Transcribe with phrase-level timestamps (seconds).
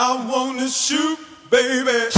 [0.00, 1.18] I wanna shoot,
[1.50, 2.08] baby.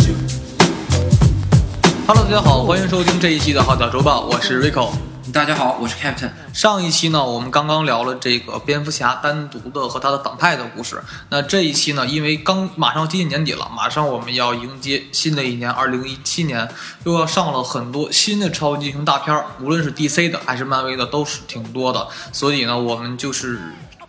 [2.06, 4.90] Hello，大家好，欢迎收听这一期的《号角周报》，我是 Rico。
[5.32, 6.30] 大家好，我是 Captain。
[6.52, 11.02] 上一期呢，我们刚刚聊了这个蝙蝠侠单独的和他的反派的故事。
[11.30, 16.68] 那这一期呢，因为刚马上接近年底了，马上我们要迎接新的一年，二零一七年
[17.04, 22.06] 又要上了很多新的超级英雄大片儿，无论是 DC 的还是漫威的，都是挺多的。
[22.30, 23.58] 所以呢，我们就是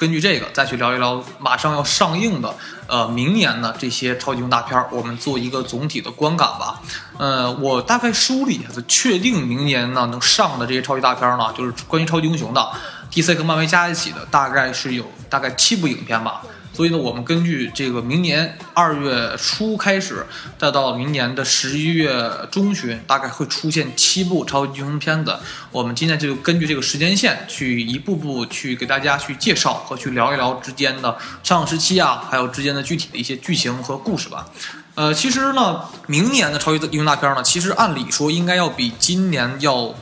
[0.01, 2.51] 根据这个再去聊一聊马上要上映的，
[2.87, 6.81] 呃，明年的这些超级英雄大片，我们做一个总体的观感吧。
[7.19, 12.71] 呃，我大概梳理一下子，确定明年呢能上的这些超级大片呢，就是关于超级英雄的
[13.11, 16.41] ，DC 和漫威加一起的，大概是有大概七部影片吧。
[16.73, 20.25] 所以呢，我们根据这个明年二月初开始，
[20.57, 25.37] 再到明年的十一月中旬，大概会出现七部超级英雄片子。
[25.71, 34.47] 我们今天就根据这个时间线，去一步步去给大家去介绍和去聊一聊之间的上映时期啊，还有之间的具体的一些剧情和故事吧。
[34.95, 39.93] 呃，其实呢，明年的超级英雄大片呢，其实按理说应该要比今年要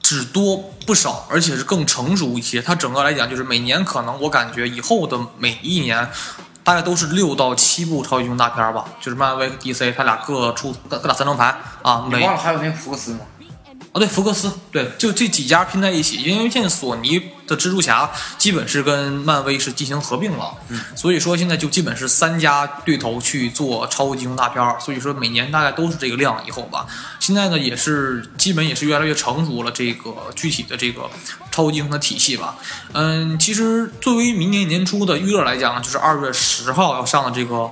[0.00, 2.60] 只多不少，而且是更成熟一些。
[2.60, 6.08] 它整个来讲，就是每年可能我感觉以后的每一年，
[6.62, 12.06] 大概都是六到七部超级英雄大片吧，就是漫威和 DC，它俩各出各各打三张牌啊。
[12.10, 13.20] 每你忘了还有那福克斯吗？
[13.92, 26.86] 啊，对，福克斯，对，就这几家拼在一起，因为现在索尼的蜘蛛侠基本是跟漫威是进行合并了，嗯，所以说现在就基本是三家对头去做超级英雄大片儿，所以说每年大概都是这个量以后吧。
[27.20, 31.10] 现在呢，也是基本也是越来越成熟了，这个具体的这个
[31.50, 32.56] 超级英雄的体系吧。
[32.92, 37.70] 嗯，其实作为明年年初的预热来讲呢，就是二月十号要上的这个。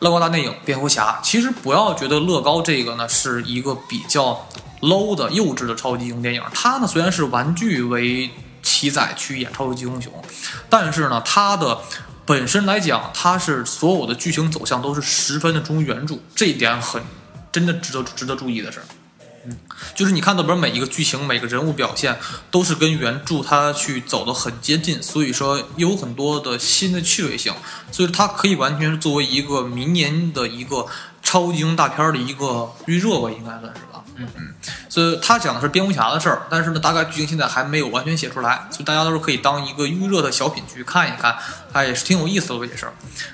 [0.00, 4.46] 乐高大电影《蝙蝠侠》，其实不要觉得乐高这个呢是一个比较
[4.80, 8.30] low 的幼稚的超级英雄电影，它呢虽然是玩具为
[8.62, 10.12] 起载去演超级英雄，
[10.68, 11.80] 但是呢它的
[12.26, 17.02] 本身来讲，它是所有的剧情走向都是十分的忠于原著，这一点很
[17.50, 18.80] 真的值得值得注意的是。
[19.46, 19.56] 嗯，
[19.94, 22.18] 就是你看到本每一个剧情、每个人物表现
[22.50, 27.54] 都是跟原著它去走的很接近，所以说有很多的新的趣味性，
[27.90, 30.86] 所以它可以完全作为一个明年的一个
[31.22, 33.80] 超级英雄大片的一个预热吧，应该算是。
[34.18, 34.54] 嗯嗯，
[34.88, 41.36] 所以他讲的是蝙蝠侠的事儿，但是呢，大概剧情现在还没有完全写出来，所以大家都是可以当一个预热的小品去看一看，
[41.72, 42.92] 它也是挺有意思的一件事儿。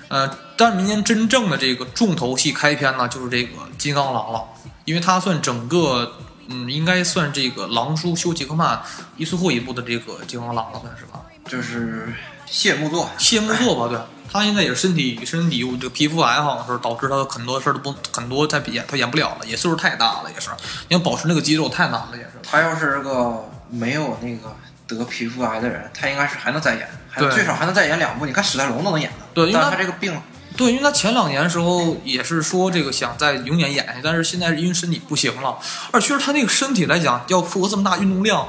[0.09, 4.45] 呃，但是明年真正的这个重头戏开篇呢，就是这个金刚狼了。
[4.85, 6.13] 因为它算整个，
[6.49, 8.83] 嗯，应该算这个狼叔休·杰克曼
[9.17, 11.21] 一最后一部的这个金刚狼了，算是吧？
[11.49, 12.13] 就是
[12.45, 13.99] 谢幕作，谢幕作吧，对。
[14.35, 20.51] 他现在也是身体身体有这个皮肤癌，好像是导致他很多事儿都不很多他演他演不了了，也岁数太大了，也是。
[20.89, 22.31] 你要保持那个肌肉太难了，也是。
[22.43, 24.57] 他要是个没有那个
[24.89, 28.27] 得皮肤癌的人，他应该是还能再演，还对最少还能再演两部。
[28.27, 30.21] 你看史泰龙都能演的，对因为他这个病，
[30.57, 35.57] 对，因为他前两年时候也是说这个想再永远演下去，但是现在因为身体不行了，
[35.93, 38.49] 而确实他那个身体来讲，要负荷这么大运动量，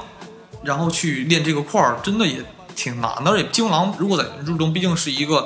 [0.64, 2.44] 然后去练这个块儿，真的也
[2.76, 3.30] 挺难的。
[3.32, 5.44] 而且金庸狼如果在原著中毕竟是一个，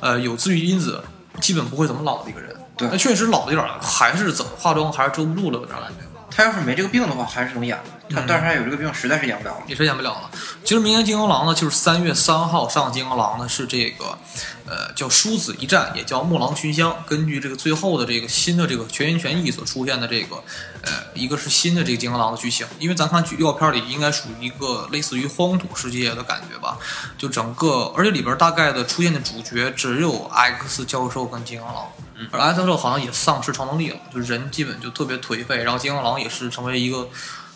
[0.00, 1.02] 呃，有自愈因子，
[1.40, 2.56] 基本不会怎么老的一个人。
[2.76, 6.07] 对那确实老了一点儿，还是怎么化妆还是遮不住了，有点感觉。
[6.38, 8.14] 他要是没这个病的话，还是能演的。
[8.14, 9.62] 他、嗯但是他有这个病，实在是演不了了。
[9.66, 10.30] 也是演不了了。
[10.62, 14.16] 其实明年《金刚狼》呢，就是三月三号上《金刚狼》呢，是这个，
[14.64, 16.94] 呃，叫殊死一战，也叫木狼群香。
[17.04, 20.36] 根据这个最后的这个新的这个全心全意所出现的这个，
[20.82, 26.78] 呃，一个是新的这个金刚狼的剧情，因为咱看预告片里应该属于一个类似于荒土世界的感觉吧，
[27.18, 31.88] 就整个，而且里边大概的出现的主角只有 X 教授跟金刚狼。
[32.30, 37.08] 而 X 教授好像也丧失超能力了，就人基本就特别颓废，然后金刚狼也是成为一个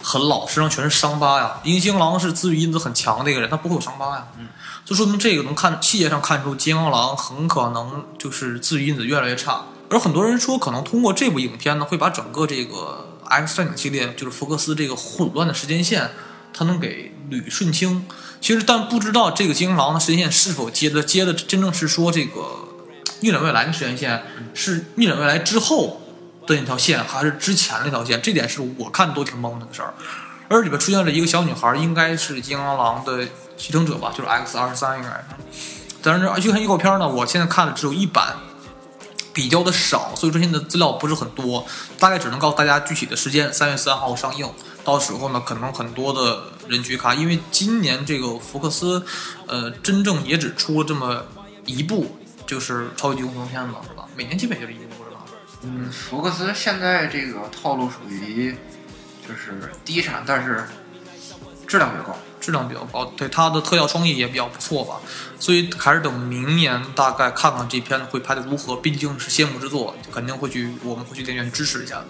[0.02, 1.60] 很老，身上全是伤疤呀。
[1.64, 4.28] 因为金刚狼是自愈因子很强的一个人，他不会有伤疤呀。
[4.38, 4.48] 嗯，
[4.84, 9.62] 就说明这个能看细节上看出金刚狼很可能就是自愈因子越来越差。
[9.90, 16.10] 而很多人说，可能通过这部影片呢，会把整个这个 X 战警系列，就是福克斯这个混乱的时间线，
[16.54, 18.06] 它能给捋顺清。
[18.40, 22.61] 其实，但不知道这个金刚狼的时间线是否接的接的真正是说这个
[23.22, 26.00] 逆转未来的时间线是逆转未来之后
[26.46, 28.20] 的那条线，还是之前那条线？
[28.20, 29.94] 这点是我看都挺懵的个事儿。
[30.48, 33.26] 而里边出现了一个小女孩，应该是金刚狼的
[33.56, 35.24] 继承者吧，就是 X 二十三应该是。
[36.02, 38.36] 但是去看预告片呢，我现在看的只有一版，
[39.32, 41.64] 比较的少，所以说现在资料不是很多，
[41.98, 44.46] 大概只能告诉大家具体的时间，三月三号上映。
[44.84, 49.02] 到时候呢，可能很多的人去看，因为今年这个福克斯，
[49.46, 51.24] 呃，真正也只出这么
[51.64, 52.18] 一部，
[52.52, 54.06] 就是超级英雄片子，是吧？
[54.14, 55.24] 每年基本就是一部，是吧？
[55.62, 58.54] 嗯，福克斯现在这个套路属于
[59.26, 60.68] 就是低产，但是
[61.66, 62.14] 质量比较高。
[62.38, 65.00] 质量比较高，对它的特效创意也比较不错吧。
[65.38, 72.08] 所以还是等明年大概看看这片会拍的如何，毕竟是谢幕之作，肯定会去我们会去电影院支持一下的。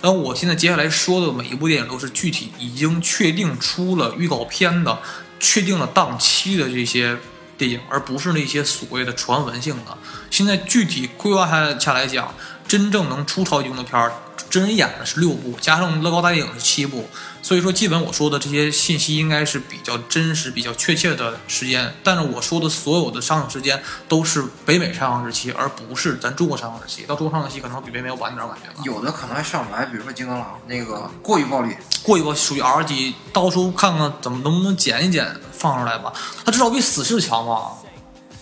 [0.00, 4.98] 但我现在接下来说的每一部电影都是具体已经确定出了预告片的、
[5.40, 7.16] 确定了档期的这些
[7.60, 9.98] 电影，而不是那些所谓的传闻性的。
[10.30, 12.34] 现在具体规划下下来讲，
[12.66, 14.10] 真正能出超级英雄的片儿。
[14.48, 17.08] 真人演的是六部，加上乐高大电影是七部，
[17.42, 21.92] 所以说基本我说的这些信息应该是比较真实、比较确切的时间。
[22.04, 27.02] 但是我说的所有的上映时间都是北美上映日期，而不是咱中国上映日期。
[27.02, 28.82] 到中国上映日期可能比北美要晚点，感觉。
[28.84, 36.12] 有的可能还上不来，比如说《金刚狼》那个过于暴力，过于暴属于 R 级，到时候看看怎么能不能剪一剪放出来吧。
[36.44, 37.72] 它至少比死侍强吧？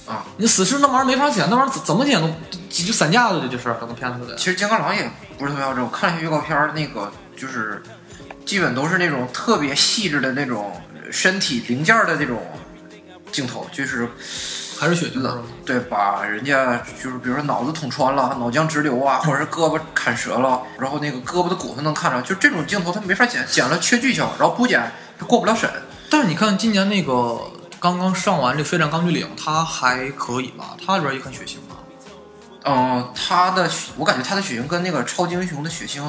[0.06, 2.28] 啊，你死侍那玩意儿没法剪，那玩意儿怎怎么剪都
[2.70, 4.34] 就散架了，这就是整个片子的。
[4.36, 7.82] 其实《金刚狼》也不是特别好整，我看了一下预告片儿，那个就是
[8.48, 10.80] 基本都是那种特别细致的那种
[11.12, 12.40] 身体零件儿的那种
[13.30, 14.08] 镜头，就是
[14.78, 15.42] 还是血腥的？
[15.66, 24.80] 对，把人家就是比如说脑子捅穿了，脑浆直流啊，或者是胳膊砍折了，然后那个胳膊的骨头能看着，就这种镜头他没法剪，剪了缺剧情，然后不剪
[25.18, 25.70] 它过不了审。
[26.08, 27.38] 但是你看今年那个
[27.78, 30.74] 刚刚上完这《血战钢锯岭》，它还可以吧？
[30.82, 31.76] 它里边也很血腥吧？
[32.64, 36.02] 嗯，他的我感觉他的血腥跟那个超级英雄的血腥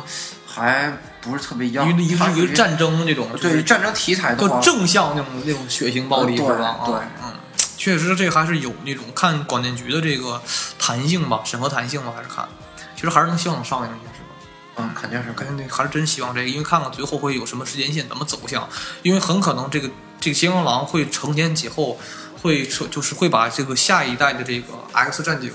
[0.52, 0.92] 还
[1.22, 6.80] 不是特别一样，因为一个它属于是一个战争那种，对战争题材的话，正向那种那种血腥暴力是吧？
[6.86, 6.96] 对。
[6.96, 7.34] 啊嗯，
[7.78, 10.42] 确实这个还是有那种看广电局的这个
[10.78, 12.48] 弹性吧，审核弹性吧，还是看，
[12.96, 14.30] 其实还是能希望能上映是吧？
[14.78, 15.70] 嗯，肯定是肯定。
[15.70, 18.68] 还是真希望这个，因为看看最后会有什么时间线怎么走向，
[19.02, 22.00] 因为很可能这个这个金刚狼会承前启后，
[22.42, 25.52] 会就是会把这个下一代的这个 X 战警，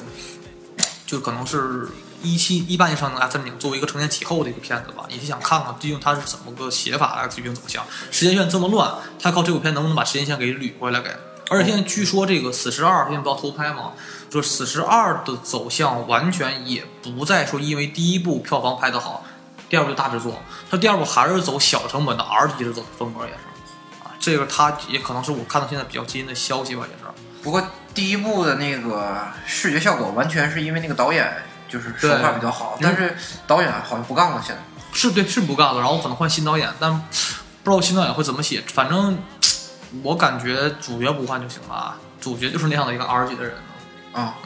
[1.07, 1.89] 就可能是
[2.25, 11.11] 一七一八年上映的 X 战警作为一个承前启后的一个片子吧，也是想看看究竟它是怎么个写法的 X 剧情走向，时间线这么乱，他靠这部片能不能把时间线给捋回来给？
[11.51, 13.93] 而且现在据说这个《死侍二》现在不要偷拍嘛，
[14.31, 19.23] 说《死侍二》的走向完全也不再说因为第一部票房拍得好，
[19.69, 20.41] 第二部就大制作，
[20.71, 23.39] 它第二部还是走小成本的 R 级制作风格也是，
[24.03, 27.05] 啊，这个它也可能是我看到现在比较近的消息吧，也是。
[27.43, 27.63] 不过
[27.95, 31.31] 第一部的那个视觉效果完全是因为那个导演
[31.69, 33.17] 就是手法比较好，但是
[33.47, 34.63] 导演好像不干了，现在。
[34.93, 36.93] 是对是不干了，然后可能换新导演，但
[37.63, 38.63] 不知道新导演会怎么写。
[38.73, 39.19] 反正
[40.03, 43.55] 我感觉主角不换就行了，啊，主角就是那样的一个 R 级的人。
[44.13, 44.37] 啊，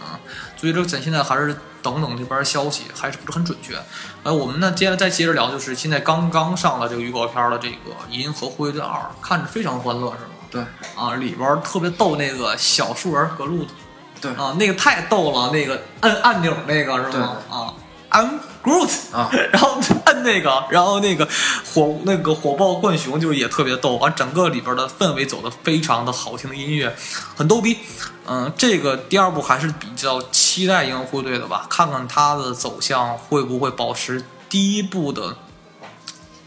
[0.57, 3.79] 所以这咱现在还是等等这边消息，还是不是很准确。
[4.23, 7.75] 呃，我们呢接下来再接着聊，就是现在刚刚上了这个预告片的这个
[8.09, 8.89] 《银河护卫队二》，
[9.21, 10.31] 看着非常欢乐，是吗？
[10.51, 10.63] 对
[10.97, 13.73] 啊，里边特别逗那个小树人格鲁特，
[14.21, 17.37] 对啊，那个太逗了，那个按按钮那个是吗？
[17.51, 17.75] 啊
[18.11, 18.91] ，I'm Groot。
[19.13, 21.27] 啊， 然后按那个，然后那个
[21.73, 26.95] 火那个火爆浣熊就也特别逗，完整个里边的氛围走的非常的好听的音乐，
[27.37, 27.79] 很逗逼。
[28.27, 35.37] 嗯，这个第二部还是比较期待银河护卫队的吧，看看它的走向会不会保持第一部的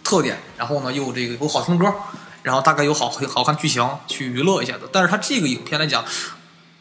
[0.04, 1.92] 特点，然后呢又这个有好听歌，
[2.44, 4.82] 然后大概有好好看剧情去娱乐一下的。
[4.92, 6.06] 但是它这个影片来讲，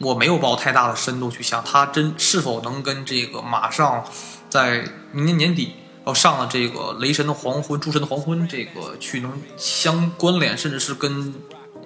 [0.01, 4.05] 我没有抱太大的深度去想它真是否能跟这个马上
[4.49, 5.75] 在明年年底
[6.05, 11.33] 要上了这个《雷神的黄昏》《诸神的黄昏》这个去能相关联，甚至是跟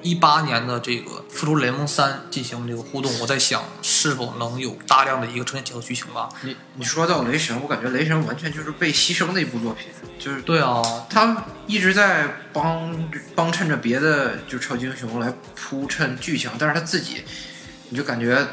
[0.01, 3.11] 一八年的这个《复仇者联盟三》进行这个互动。
[3.19, 6.29] 我在想，是否能有大量的一个呈现结合剧情吧？
[6.43, 9.87] 你你说到雷神，我感觉雷神完全就是被牺牲的一部作品，
[10.19, 17.23] 就是对啊，他一直在帮帮衬着别的就超级英雄来铺衬剧情，但是他自己
[17.89, 18.45] 你就感觉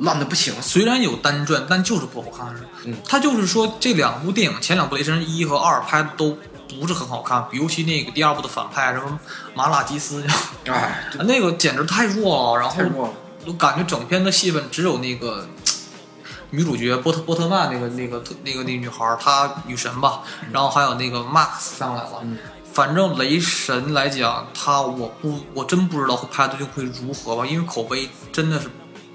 [0.00, 0.54] 烂的不行。
[0.60, 2.54] 虽然有单传，但就是不好看。
[2.84, 6.36] 嗯，他就是说这两部电影，前两部《雷神一》和二拍的都
[6.80, 9.18] 不是很好看，尤其那个第二部的反派什么
[9.54, 10.24] 马拉基斯，
[10.66, 13.14] 哎， 那个简直太弱了，然后。
[13.46, 15.46] 我感觉整片的戏份只有那个
[16.50, 22.22] 女主角波特波特曼那个那个特那个那女孩儿，她女神吧，然后还有那个 Max 上来了。
[22.22, 22.36] 嗯
[22.76, 28.68] 反正雷神来讲，他我不我真不知道会拍的究竟会如何吧，因为口碑真的是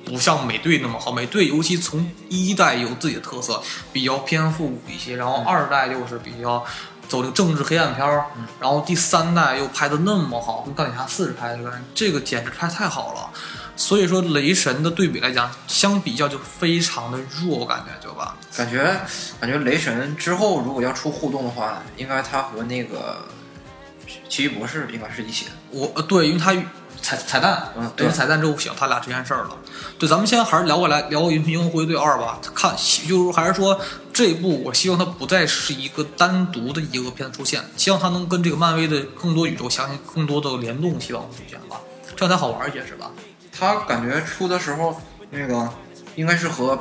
[0.03, 1.11] 不像美队那么好。
[1.11, 3.61] 美队尤其从一代有自己的特色，
[3.93, 6.65] 比较偏复古一些，然后二代又是比较
[7.07, 8.25] 走这个政治黑暗片儿，
[8.59, 13.29] 然后第三代又拍的那么好，跟钢铁侠四是拍的，这个简直拍太好了。
[13.75, 18.35] 所以说，雷神的对比来讲，相比较就非常的弱，我感觉就吧。
[18.57, 18.99] 感觉
[19.39, 23.23] 感觉雷神之后如果要出互动的话，应该他和那个
[24.29, 25.51] 奇异博士应该是一起的。
[25.71, 26.53] 我呃对，因为他
[27.01, 29.57] 彩彩蛋，嗯对等彩蛋之后想他俩这件事儿了。
[29.97, 32.39] 对，咱们先还是聊回来聊《英雄回队二》吧。
[32.53, 32.75] 看，
[33.07, 33.79] 就是还是说
[34.13, 41.77] 这一部，我希望它不再是一个单独的一个片子出现，希望它能跟这个漫威的更多宇宙相信更多的联动，希望出现吧，
[42.15, 43.09] 这样才好玩一些，是吧？
[43.51, 44.99] 他感觉出的时候
[45.29, 45.69] 那个
[46.15, 46.79] 应该是和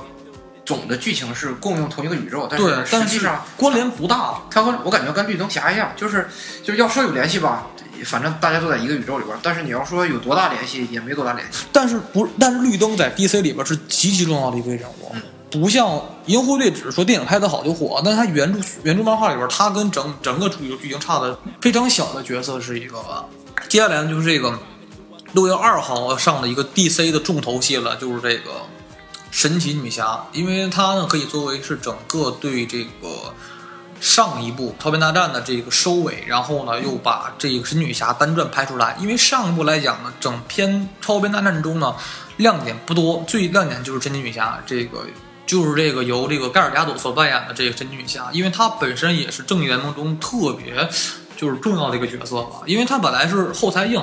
[0.71, 4.41] 总的剧情是共用同一个宇宙，但，是但是实际上关联不大。
[4.49, 6.29] 它和我感觉跟绿灯侠一样，就是
[6.62, 7.67] 就是要说有联系吧，
[8.05, 11.67] 反正大家都在一个宇宙里边儿，但是你要说有多大联系，也没多大联系。
[11.73, 15.12] 但是不，但是绿灯在 DC 里边是极其重要的一位人物，
[15.50, 23.25] 不像银狐队只是说电影拍得好就火，但是他原著原著漫画里边，他跟整整个主流剧情差的非常小的角色是一个吧。
[23.69, 24.57] 接下来呢，就是这个
[25.33, 28.50] 六月二号上的一个 DC 的重头戏了，就是这个
[29.31, 33.35] 神奇女侠，因为它呢可以作为是整个对这个
[34.01, 38.97] 上一部超编大战的这个收尾，然后呢又把这个神女侠单传拍出来。
[39.01, 41.95] 因为上一部来讲呢，整篇超编大战中呢
[42.37, 45.05] 亮点不多，最亮点就是神奇女侠这个。
[45.47, 50.89] 就是这个由这个盖尔加朵所扮演的这个神奇女侠，因为她本身也是正义联盟中特别
[51.37, 54.01] 就是重要的一个角色吧，因为她本来是后台硬，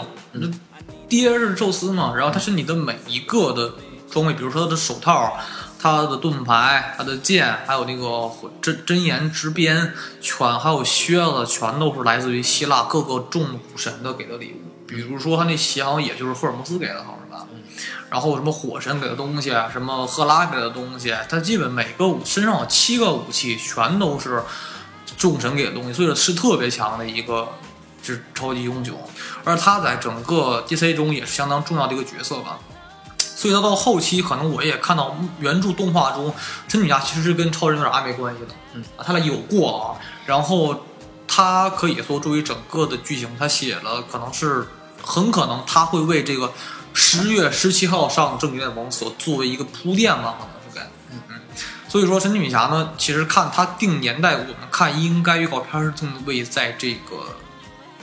[1.07, 3.71] 爹是宙斯嘛，然后她身体的每一个的
[4.09, 5.37] 装备，比如说他的手套、
[5.79, 14.85] 他的盾牌、他的剑，还有那个真真言之鞭、全还有靴子，全都是来自于希腊各个众武神的给的礼物。
[14.87, 17.45] 比如说他那鞋好像也就是赫尔墨斯给的，好像是吧？
[18.09, 24.41] 然后什么火神给的东西，什么赫拉给的东西，他基本每个武身上有七个武器，全都是
[25.17, 27.49] 众神给的东西，所以说是特别强的一个
[28.01, 28.97] 就是超级英雄。
[29.43, 32.57] 而他在整个 DC 中也是相当重要的一个角色吧。
[33.37, 36.33] 所以他到后期，可能我也看到原著动画中，
[36.67, 39.93] 神奇女侠其实是跟超人有点暧昧关系的，嗯，他俩有过啊。
[40.25, 40.83] 然后
[41.27, 44.67] 他可以说作为整个的剧情，他写了可能是
[45.03, 46.51] 很可能他会为这个
[46.95, 51.39] 十月十七号上正义联盟所作为一个铺垫吧，可能是该，嗯嗯。
[51.87, 57.35] 所以说神奇女侠呢，其实看他定年代，我们看应该预告片是定位在这个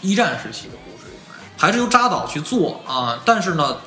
[0.00, 1.12] 一战时期的故事，
[1.58, 3.78] 还是由扎导去做啊、但是呢，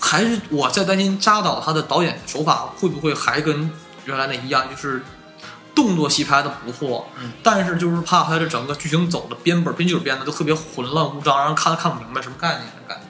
[0.00, 3.70] 还是我在担心扎导他的导演手法会不会还跟
[4.04, 5.02] 原来的一样，就是
[5.74, 13.04] 动作戏拍的不错，嗯但是就是怕他这整个剧情走的编本编剧编的都特别混乱无章，让人看看不明白什么概念的感觉。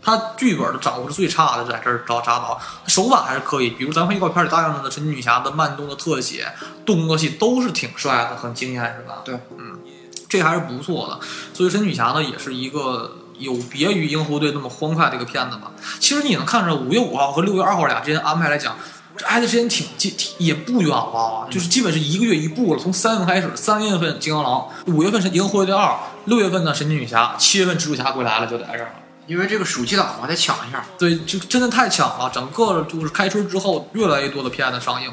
[0.00, 6.50] 他剧本的掌握是最差的，在这儿找扎导，手法还是可以，比如咱们预告片里大量的神奇女侠的慢动作特写、
[6.86, 9.22] 动作戏都是挺帅的，很惊艳，是吧？
[9.24, 9.78] 对，嗯，
[10.26, 11.20] 这还是不错的。
[11.52, 15.70] 所以神奇女侠呢，也是一个有别于银狐队那么欢快的一个片子吧。
[15.98, 18.76] 其实你能看着五月五号和六月二号俩之间安排来讲，
[19.16, 22.80] 这挨的时间挺近，挺也不远了啊，就是基本是一个月一部了。
[22.80, 28.90] 从三月份开始，三月份金刚狼，五月份是银河队二，六月份呢神奇女侠，七月份蜘蛛侠归来了，就在这儿了。
[29.26, 30.82] 因为这个暑期档嘛，得抢一下。
[30.98, 35.12] 对，就真的太抢了，整个就是开春之后，越来越多的片子上映，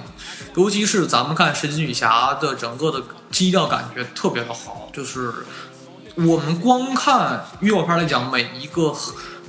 [0.55, 5.34] 尤其是咱们看神奇女侠的整个的基调感觉特别的好，就是
[6.15, 8.93] 我们光看预告片来讲，每一个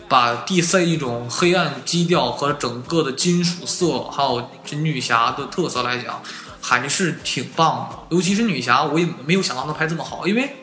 [0.09, 6.21] 把 DC 一种黑暗基调和整个的金属色，还有这女侠的特色来讲，
[6.61, 8.17] 还是挺棒的。
[8.17, 10.57] 尤其是女侠，我也没有想到能拍这么好，因为。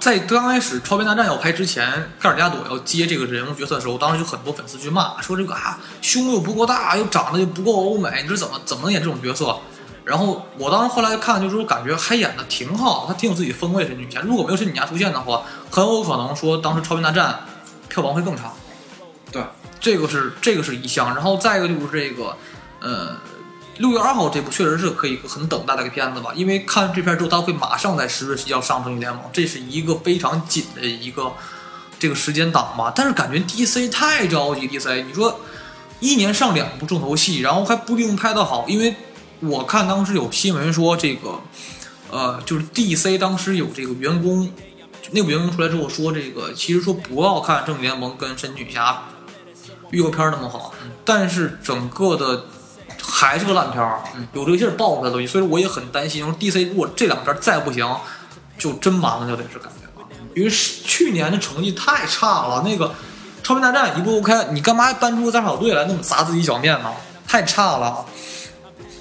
[0.00, 9.54] 在刚开始超编大战要拍之前，盖尔加朵要接这个人物角色的时候，当时就很多粉丝去骂，说这个啊胸又不够大，又长得又不够欧美，你这怎么怎么能演这种角色？
[10.04, 14.20] 然后我当时后来看，就是说感觉还演的挺好，他挺有自己风味的神女侠。
[14.20, 17.40] 如果没有神女侠出现的话，很有可能说当时超编大战
[17.88, 18.52] 票房会更差。
[19.30, 19.42] 对，
[19.78, 22.36] 这个是这个是一项，然后再一个就是这个，
[22.80, 23.16] 呃，
[23.78, 31.32] 六月二号这部确实是可以很等待的一个片子吧，因为看这片之后，它会马上在十月十七号上正义联盟，这是一个非常紧的一个
[31.98, 32.92] 这个时间档吧。
[32.94, 35.40] 但是感觉 DC 太着急，DC 你说
[36.00, 38.96] 一年上两部重头戏，然后还不一定拍得好，因为
[39.40, 41.40] 我看当时有新闻说这个，
[42.10, 44.52] 呃，就是 DC 当时有这个员工，
[45.12, 49.04] 内部员工出来之后说这个，其实说不要看正义联盟跟神女侠
[49.90, 52.44] 预告片那么好，但是整个的
[53.02, 54.02] 还是个烂片儿，
[54.34, 56.22] 有这个劲儿爆出来的东西，所以我也很担心。
[56.22, 57.96] 说 DC 如果这两片再不行，
[58.58, 60.06] 就真完了，就得是感觉了。
[60.36, 62.94] 因为是去年的成绩太差了，那个
[63.42, 66.92] 超人大战一不 OK，你干嘛搬出个杂草队来那么砸自己脚面呢？
[67.26, 68.04] 太差了。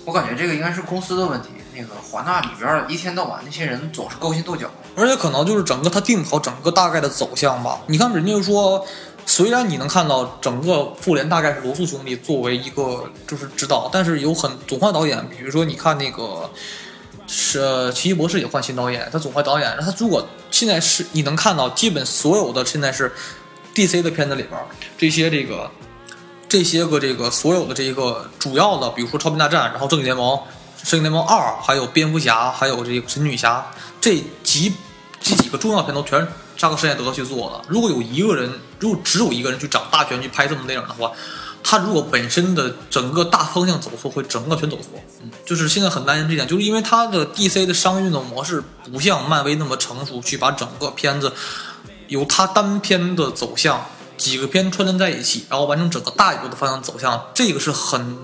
[0.06, 1.50] 我感觉这个应该是公司的问题。
[1.76, 4.70] 那个华纳里边一天到晚那些人总是勾心斗角。
[4.98, 7.80] 而且可能就是整个他定好整个大概的走向吧。
[7.88, 8.86] 你看人家说，
[9.26, 16.50] 虽然你能看到整个复联大概是罗素兄弟作为一个就是指导，但是有很总换导演，比如说你看那个
[17.28, 23.10] 是奇异博士也换新导演，他总换导演，他如果现在是你能看到基本所有的现在是
[23.74, 24.60] DC 的片子里边，
[24.98, 25.72] 这些这个
[26.50, 30.38] 这些个这个所有的这个主要的，比如说超频大战，然后正义联盟、
[30.84, 34.74] 正义联盟二，还有蝙蝠侠，还有这个神女侠这几
[35.22, 36.28] 这几个重要片都全是
[36.58, 37.62] 扎克施奈德去做的。
[37.70, 41.12] 如果有一个人，如果只有一个人去掌大权去拍这么电影的话，
[41.64, 45.00] 他如果本身的整个大方向走错，会整个全走错。
[45.22, 51.32] 嗯，就是现在很担心这点，就是因为他的 DC 的商业运作模式不像漫威那么成熟，去把整个片子
[52.08, 53.86] 由他单片的走向，
[54.20, 58.18] 几个片串联在一起，然后完成整个大宇宙的方向走向，这个是很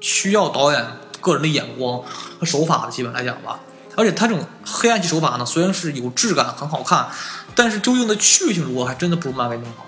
[0.00, 0.84] 需要导演
[1.20, 2.02] 个人的眼光
[2.40, 3.60] 和手法的，基本来讲吧。
[3.96, 7.08] 而且他这种黑暗系手法呢，虽然是有质感，很好看，
[7.54, 9.86] 但是究竟的趣味性如何，还真的不如漫威那么好。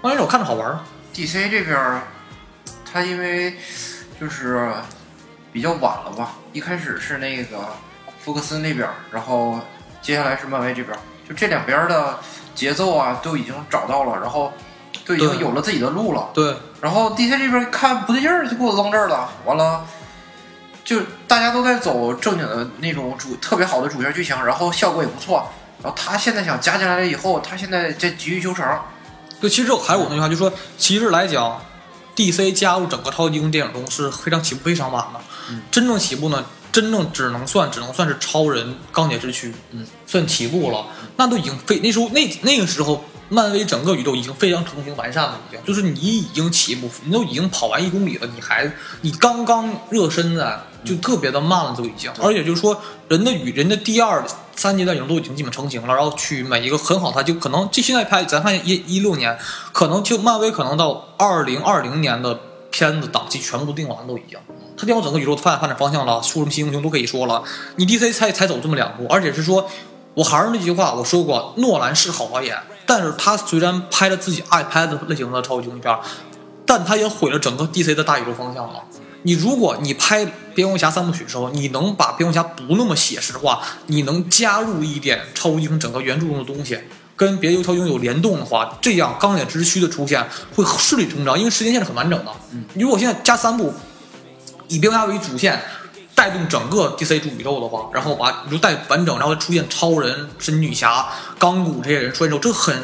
[0.00, 0.78] 漫威我看着好玩
[1.12, 2.02] ，DC 这边儿，
[2.90, 3.56] 他因为
[4.20, 4.72] 就是
[5.52, 7.58] 比较晚了吧，一开始是那个
[8.20, 9.58] 福克斯那边，然后
[10.00, 10.96] 接下来是漫威这边，
[11.28, 12.18] 就这两边的
[12.54, 14.52] 节奏啊都已经找到了，然后
[15.08, 16.28] 都已经有了自己的路了。
[16.34, 19.28] 对，然后 DC 这边看不对劲儿，就给我扔这儿了。
[19.44, 19.84] 完了，
[20.84, 25.48] 就大家都在走正经的那种主特别好的主线剧情，然后效果也不错。
[25.82, 28.66] 然后他现在想加进来了以后，他现在在急于求成。
[29.40, 31.60] 就其实还是我那句话，就说其实来讲
[32.16, 35.20] ，DC 加入整个超级英雄电影中是非常起步非常晚的。
[35.50, 40.86] 嗯真正起步呢，真正只能算只能算是超人、钢铁之躯，嗯，算起步了。
[41.16, 48.70] 那都已经非那时候那那个时候，漫威整个宇宙已经非常成型完善了，已经就是你已经起步，你都已经跑完一公里了，你还
[49.02, 52.10] 你刚刚热身呢，就特别的慢了，都已经。
[52.20, 54.24] 而且就是说，人的与人的第二、
[54.56, 59.38] 三阶段已经都已经基本成型了，然后去每一个很好，它就可能这现在拍，咱看一一六年，
[59.72, 64.38] 可能就漫威可能到二零二零年的片子档期全部定完都已经。
[64.76, 67.42] 他定好整个宇宙的发展发展方向了，出什么新英雄都可以说了。
[67.76, 69.68] 你 DC 才才走这么两步，而且是说，
[70.14, 72.56] 我还是那句话，我说过，诺兰是好导演，
[72.88, 75.94] 但是他虽然拍了自己爱拍的类型的超级英雄片，
[76.64, 78.80] 但他也毁了整个 DC 的大宇宙方向了。
[79.24, 86.78] 你如果你拍蝙蝠侠三部曲的时候，你能把蝙蝠侠不那么写实化，你能加入一点超级英雄整个原著中的东西，
[87.14, 92.32] 跟别的超级英雄有联动的话，这样钢铁之躯的出现会顺理成章，因为时间线是很完整的。
[92.52, 93.74] 嗯，如果现在加三部，
[94.68, 95.60] 以蝙蝠侠为主线，
[96.18, 101.06] 带动整个 DC 主宇宙的话，然后把宇宙带完整，然后出现超人、神女侠、
[101.38, 102.74] 钢骨这些人出现之后，这很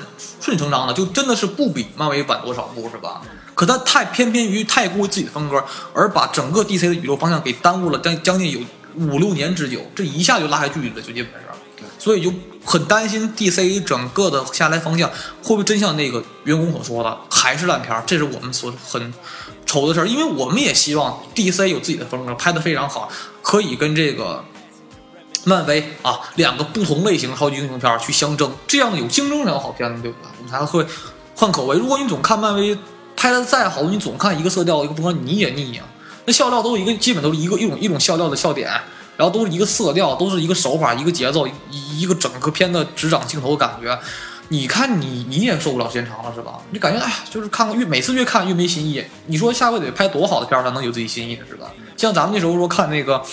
[0.41, 3.23] 顺理成章的，就真的是不比漫威晚多少步，是吧？
[3.57, 8.61] 可他太偏偏于太过于自己的风格，而把整个 DC 的宇宙方向给耽误了将将近有
[8.95, 11.51] 五六年之久，这一下就拉开距离了，就基本上。
[11.99, 12.33] 所以就
[12.65, 15.09] 很担心 DC 整个的下来方向
[15.43, 18.03] 会不会真像那个员工所说的，还是烂片儿？
[18.07, 19.13] 这是我们所很
[19.75, 23.09] 愁的事儿，因为我们也希望 DC 有自己的风格，拍的非常好，
[23.43, 24.45] 可以跟这个
[25.43, 30.29] 漫威啊两个不同类型的超级英雄片去相争，这样有竞争才有好片子，对不对？
[30.39, 30.87] 我们才会
[31.35, 31.77] 换口味。
[31.77, 32.79] 如果你总看漫威
[33.17, 35.85] 拍的再好，你总看一个色调一个风格，你也腻啊、
[36.25, 38.71] 那笑料都是一个，基本都是一个一种一种笑料的笑点，
[39.17, 43.99] 然后都是一个色调，都是一个手法，一个节奏，一一个整个片的执掌镜头的感觉。
[44.49, 46.61] 你看你你也受不了时间长了是吧？
[46.71, 49.05] 你感觉哎，就是看看越每次越看越没新意。
[49.27, 51.73] 你说下回得拍多好的片儿才能有自己新意呢是吧？
[51.97, 53.25] 像咱们那时候说看那个。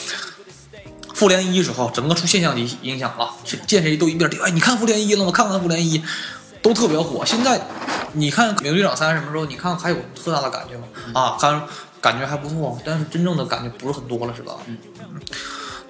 [1.13, 5.31] 复联一时候，整个出现象级影响了，是见谁都一边儿哎，你看复联一了吗？
[5.31, 6.01] 看看复联一，
[6.63, 7.23] 都特别火。
[7.23, 7.61] 现在
[8.13, 9.45] 你看《美国队长三》什么时候？
[9.45, 10.87] 你看还有特大的感觉吗？
[11.13, 11.61] 啊，看
[11.99, 14.53] 感觉还不错，但是真正的感觉不是很多了，是吧？
[14.65, 14.77] 嗯。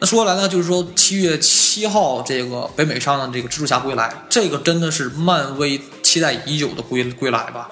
[0.03, 7.69] 那说来呢，就是说七月七号这个北美上的这个蜘蛛侠归来，这个真的是漫威期待已久的归归来吧？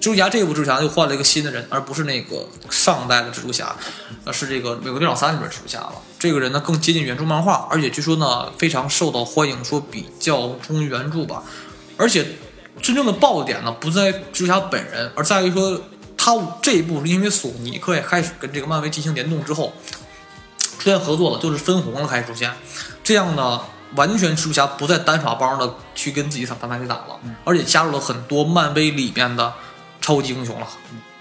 [0.00, 3.76] 蜘蛛侠这部蜘蛛侠又换了一个新的人，而不是那个上代的蜘蛛侠，
[4.24, 5.92] 而是这个《美国队长三》里边蜘蛛侠了。
[6.18, 11.42] 这个人呢更接近原著漫画，而且据说呢非常受到欢迎，说比较忠于原著吧。
[11.98, 12.26] 而且
[12.80, 15.78] 真正的爆点呢不在蜘蛛侠本人，而在于说
[16.16, 19.74] 他这一部是因为索尼克也开始跟这个漫威进行联动之后，
[20.78, 22.50] 出现合作了，就是分红了开始出现，
[23.02, 23.60] 这样呢。
[23.96, 29.50] 完全蜘蛛侠不再单耍帮的去跟自己反派去打了，而且加入了很多漫威里面的
[29.98, 30.66] 超级英雄了。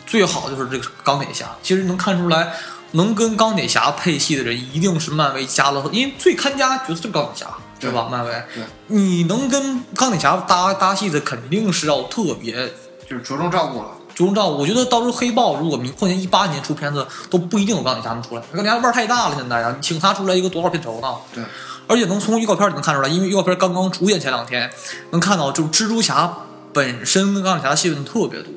[0.06, 2.52] 最好就是这个钢铁侠，其实能看出来，
[2.91, 7.48] 能跟钢铁侠配戏的人一定是漫威加了，因为最看家角色是钢铁侠，
[7.80, 8.10] 对吧？
[8.12, 12.67] 漫威，对你能跟钢铁侠搭搭戏的，肯定是要特别
[13.10, 13.91] 就是着重照顾了。
[14.17, 14.58] 着重照顾。
[14.58, 21.13] 我觉得到时候黑豹如果明后年一八年出片子，都不一定有钢铁侠能出来，钢铁侠腕儿太大了，现在呀，你请他出来一个多少片酬呢？
[21.34, 21.43] 对，
[21.88, 24.69] 而且能从预告片里能看出来，因为预告片刚刚出现前两天，
[25.12, 26.34] 能看到就是蜘蛛侠
[26.73, 28.51] 本身跟钢铁侠的戏份特别多。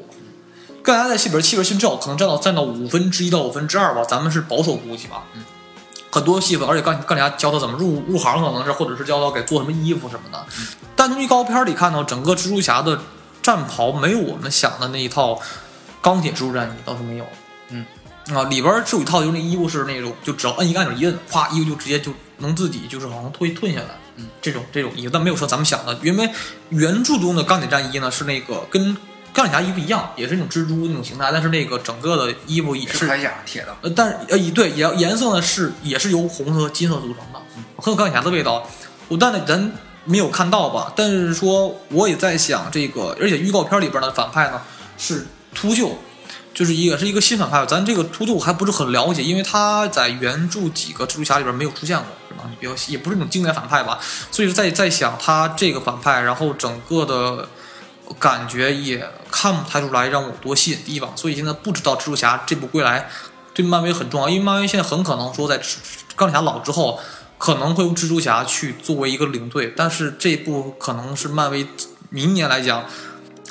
[0.83, 5.25] 钢铁侠在戏本戏份新照可能占到占到五分之一到五分之二吧，咱们是保守估计吧。
[5.35, 5.45] 嗯，
[6.11, 10.47] 很多戏份，而且钢钢铁侠教他怎么入入行，可能是或者是教他给做什么衣服什么的。
[10.97, 12.99] 但从预告片里看到，整个蜘蛛侠的
[13.43, 15.41] 战袍没有我们想的那一套
[16.01, 17.27] 钢铁蜘蛛战衣，倒是没有。
[17.69, 17.85] 嗯，
[18.35, 23.99] 啊，里边儿是有一套，就是那衣服是那种，就只要摁一个按钮一摁，咵，衣服就直接就能自己就是好像退退下来。
[24.17, 26.29] 嗯，这种这种衣服，但没有说咱们想的，因为
[26.71, 28.97] 原著中的钢铁战衣呢是那个跟
[29.33, 37.41] 钢铁侠衣服一样，也是那种蜘蛛那种形态，但是那个整个的衣服也是是铠甲铁的，呃，但是呃，以对颜颜色呢是也是由红色和金色组成的，
[37.77, 38.67] 很有钢铁侠的味道。
[39.09, 39.73] 我但呢咱
[40.05, 40.93] 没有看到吧？
[40.97, 44.61] 但是说我也在想这个，而且预告片里边的反派呢
[44.97, 45.93] 是秃鹫，
[46.55, 47.65] 就是也是一个新反派。
[47.67, 52.51] 咱这个秃鹫我还不是很了解，因为他在原著几个蜘蛛侠里边没有出现过，是吧？
[52.59, 53.99] 比较也不是那种经典反派吧。
[54.31, 57.49] 所以在在想他这个反派，然后整个的
[58.19, 63.09] 感觉也看不太出来让我多吸引地方，所以现在不知道蜘蛛侠这部归来
[63.55, 65.61] 对漫威很重要，因为漫威现在很可能说在
[66.17, 66.99] 钢铁侠老之后，
[67.41, 71.67] 可能会用蜘蛛侠去作为一个领队，但是这部可能是漫威
[72.11, 72.85] 明年来讲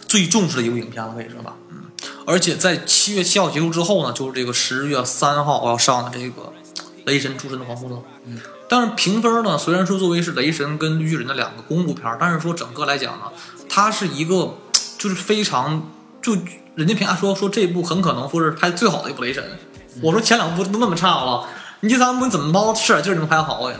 [0.08, 1.86] 最重视的一部影片了，可以说吧，嗯，
[2.28, 6.54] 而且在七月七号结束之后呢，就是这个十月三号要上的这个
[7.06, 8.38] 雷神诸神的黄昏了，嗯，
[8.70, 13.26] 但是评分呢，虽然说作为是雷神跟绿巨人的两个公路片，但是说整个来讲呢，
[13.68, 14.56] 它是一个
[15.00, 15.90] 就是非常
[16.22, 16.34] 就
[16.76, 19.44] 人家评价说说这部很可能说是拍最好的一部雷神，
[20.04, 21.48] 我说前两部都那么差了，
[21.82, 23.78] 你第三部你怎么包是就是能拍好呀？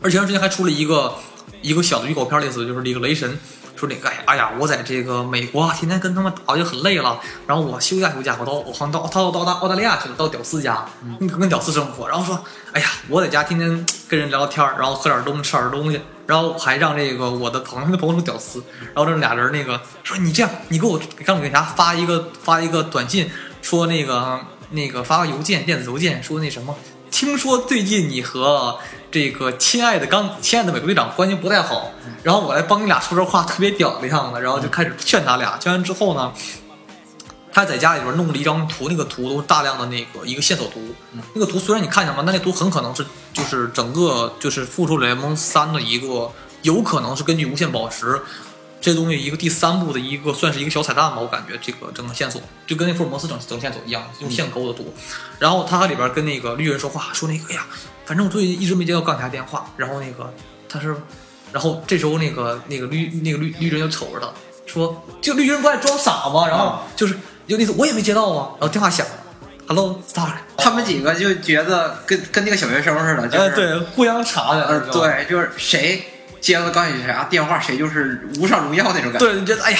[0.00, 1.14] 而且前段时间还出了一个
[1.60, 3.38] 一个小的预告片，类似就是那个雷神
[3.76, 10.86] 说那个哎呀哎呀，我在这个美国啊天天跟他们打就很累了，然后我休假休假，我到我好像到到到到澳大利亚去了，到屌丝家，
[11.18, 18.62] 跟跟屌丝生活，然后说哎呀我在家天天跟人聊聊天儿，然后喝点东西吃点东西，然后还让这个我的朋友他的朋友是屌丝，
[18.94, 26.74] 然后这俩人那个说你这样你给我让我给啥发一个发一个短信说那个那个发个邮件电子邮件说那什么。
[27.10, 28.76] 听说最近你和
[29.08, 31.92] 这个亲爱的刚亲爱的美国队长关系不太好，
[32.24, 35.56] 然后我来帮你俩说这话特别屌的样子，然后就开始劝他俩。
[35.58, 36.32] 劝完之后呢，
[37.52, 40.80] 他在家里边弄了一张图，那个图都是大量的那个一个线索图。
[41.34, 46.28] 那个图虽然你看见嘛，但那图很可能是就是整个就是复仇者联盟三的一个，
[46.62, 48.20] 有可能是根据无限宝石
[48.84, 54.84] 这东西一个第三部的一个算是一个小彩蛋吧，我感觉这个整个线索就跟那福尔摩斯整整线索一样，用线勾的多。
[55.38, 57.66] 然后他里边跟那个绿人说话，说那个哎呀，
[58.04, 59.70] 反正我最近一直没接到钢铁侠电话。
[59.78, 60.30] 然后那个
[60.68, 60.94] 他是，
[61.50, 64.28] 然后这时候那个那个绿那个绿绿人就瞅着他
[64.66, 66.46] 说，就绿人不爱装傻吗？
[66.46, 67.14] 然后就是
[67.48, 69.12] 就那次我也没接到啊，然后电话响了
[69.66, 76.04] ，Hello Star，他们几个就觉得跟跟那个小学生似的，就是、呃对，互相查的，对，就是谁
[76.44, 79.18] 接了钢铁侠电话，谁就是无上荣耀那种感觉。
[79.18, 79.78] 对，你觉得哎呀，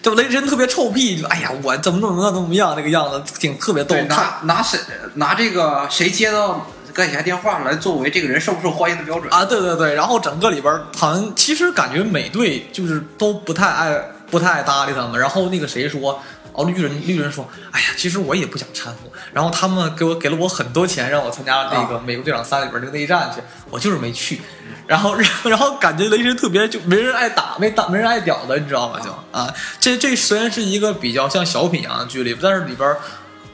[0.00, 4.80] 这雷神特别臭屁，就哎呀，我怎么怎么怎么样那个样子，挺特别逗拿拿谁
[5.16, 9.30] 拿这个谁接到钢铁侠电话来作为这个人受不受欢迎的标准。
[9.30, 16.18] 啊，对对对，然后整个里边儿好像其实感觉美队就是都不太爱不太爱搭理他们，然后那个谁说。
[16.52, 18.98] 哦，绿人绿人说：“哎呀，其实我也不想掺和。
[19.32, 24.40] 然后他们给我给了我很多钱，让我参加那个《美国队长三》里边那个内战去，我就是没去。
[24.86, 28.98] 然后， 然后，感觉雷神特别就没人爱打，没打没人爱屌的，你知道吗？
[28.98, 32.96] 就啊，这这虽然是一个比较像小品一样的剧里，但是里边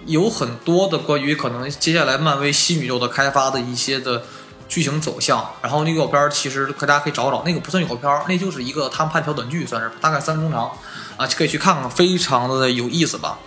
[0.06, 4.22] 有很多的关于可能接下来漫威新宇宙的开发的一些的
[4.68, 5.46] 剧情走向。
[5.60, 10.70] 然后那个预告片儿其实大家可以找找，那个不算预告片儿，那就是一个他们拍的小短剧，算是大概三分钟长
[11.16, 13.38] 啊，可以去看看，非常的有意思吧。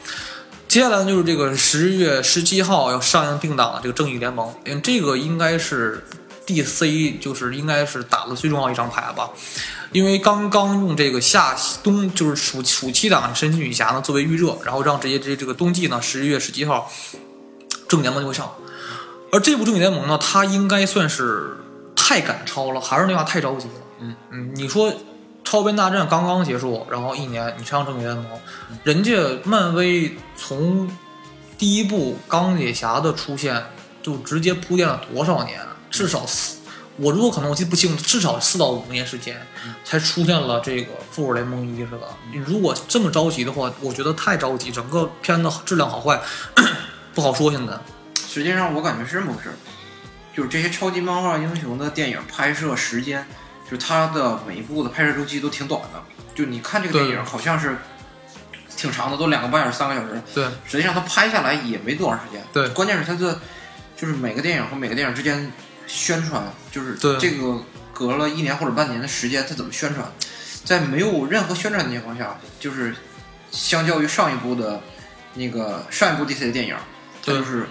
[0.67, 6.05] 接下来呢，就是这个十月十七号要上映定档的这个《正义联盟》，嗯，这个应该是
[6.45, 9.32] DC 就是应该是打的最重要一张牌吧，
[9.91, 16.91] 因为刚刚用这个夏冬就是暑暑期档神奇女侠呢作为预热，然后让这些这这个冬季呢十一月十七号
[17.88, 18.51] 正义联盟就会上，
[19.32, 21.58] 而这部正义联盟呢，它应该算是
[21.95, 23.73] 太赶超了，还是那话太着急了。
[24.01, 24.93] 嗯嗯，你说
[25.49, 28.25] 超编大战刚刚结束，然后一年你上正义联盟，
[28.83, 29.12] 人家
[29.43, 30.88] 漫威从
[31.57, 33.65] 第一部钢铁侠的出现
[34.03, 35.59] 就直接铺垫了多少年？
[35.89, 36.57] 至少四，
[36.97, 39.41] 我如果可能我记不清，至少四到五年时间
[39.83, 42.09] 才出现了这个复仇联盟一，是吧？
[42.31, 46.21] 你如果这么着急的话，我觉得太着急，整个片子质量好坏
[47.15, 47.49] 不好说。
[47.49, 47.73] 现在，
[48.13, 49.55] 实际上我感觉是这么回事儿，
[50.38, 53.25] 就是这些超级漫画英雄的电影拍摄时间，
[53.69, 56.01] 就是它的每一部的拍摄周期都挺短的。
[56.34, 57.77] 就你看这个电影好像是
[58.75, 62.41] 挺长的，都两个半小时、三个小时，对实际上它拍下来也没多长时间。
[62.53, 63.39] 对关键是它的
[63.95, 65.51] 就是每个电影和每个电影之间
[65.86, 67.62] 宣传，就是对这个
[67.93, 70.10] 隔了一年或者半年的时间，它怎么宣传？
[70.63, 72.95] 在没有任何宣传的情况下，就是
[73.51, 74.79] 相较于上一部的
[75.34, 76.75] 那个上一部 DC 的电影，
[77.25, 77.67] 它就是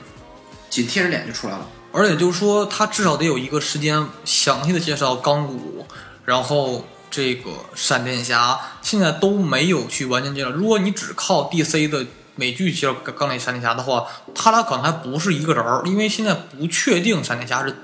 [0.69, 1.67] 紧贴着脸就出来了。
[1.93, 5.87] 而且就是说，他至少得有一个时间详细的介绍钢骨，
[6.25, 10.51] 然后这个闪电侠，现在都没有去完全介绍。
[10.51, 17.75] 如果你只靠 DC 的美剧介绍钢铁闪电侠的话，他俩可能还不是一个人儿，因为现在不确定闪电侠是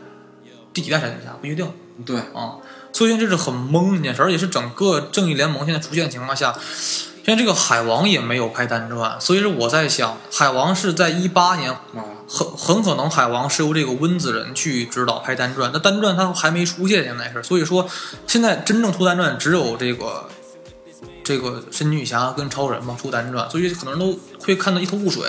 [0.73, 1.73] 第几代闪电侠，不确定
[2.05, 2.59] 对，啊。
[2.93, 6.55] 所以这是很懵的一件事，而且是整个正义联盟现在出现的情况下，
[7.25, 11.81] 现在这个海王也没有拍单传，所以说我在想，海王是在一八年啊，
[12.27, 17.87] 很很可能海王是由这个温子仁去指导拍单传，那单传他还没出现现在是，所以说
[18.27, 20.29] 现在真正出单传只有这个
[21.23, 25.23] 这个神奇女侠跟超人嘛出单传，所以很多人都会看得一头雾水。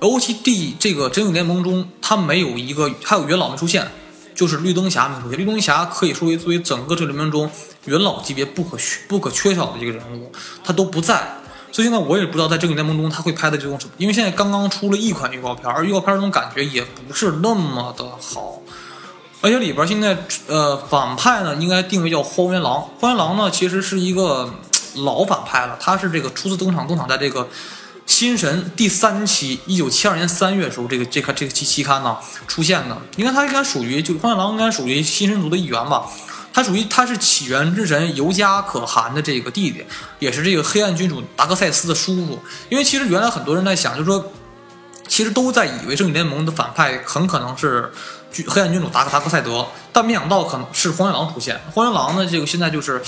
[0.00, 3.86] 尤其第这个真正联盟中，他没有一个还有元老没出现，
[4.34, 5.38] 就是绿灯侠没出现。
[5.38, 7.50] 绿灯侠可以说为作为整个这个联盟中
[7.84, 10.32] 元老级别不可不可缺少的一个人物，
[10.64, 11.36] 他都不在。
[11.80, 18.60] 所以现在我也不知道在正义联盟中他会拍的这种什么，因为现在刚刚出了一款预告片，而预告片那种感觉也不是那么的好，
[19.40, 20.14] 而且里边现在
[20.46, 24.52] 呃反派呢应该定位叫荒原狼，荒原狼呢其实是一个
[24.96, 27.48] 老反派了，他是这个初次登场登场在这个
[28.04, 36.04] 新神第三期，一九七二年三月的时候，这个这个这个期期刊呢出现的，你看他应该属于就荒原狼应该属于新神族的一员吧。
[36.52, 39.84] 他属于他是起源之神尤加可汗的这个弟弟，
[40.18, 42.38] 也是这个黑暗君主达克赛斯的叔叔。
[42.68, 44.32] 因为其实原来很多人在想，就是说，
[45.08, 47.90] 其实都在以为正义联盟的反派很可能是
[48.46, 51.60] 黑暗君主达克达克赛德，但没想到可能是荒原狼出现。
[51.72, 53.02] 荒原狼呢，这个现在就是。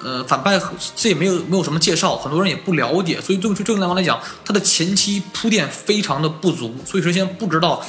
[0.00, 0.56] 呃，反派
[0.94, 7.84] 这也没有没有什么介绍，很多人也不了解，所以对对正义联盟来讲，它的前期铺垫非常的不足，所以说现在不知道。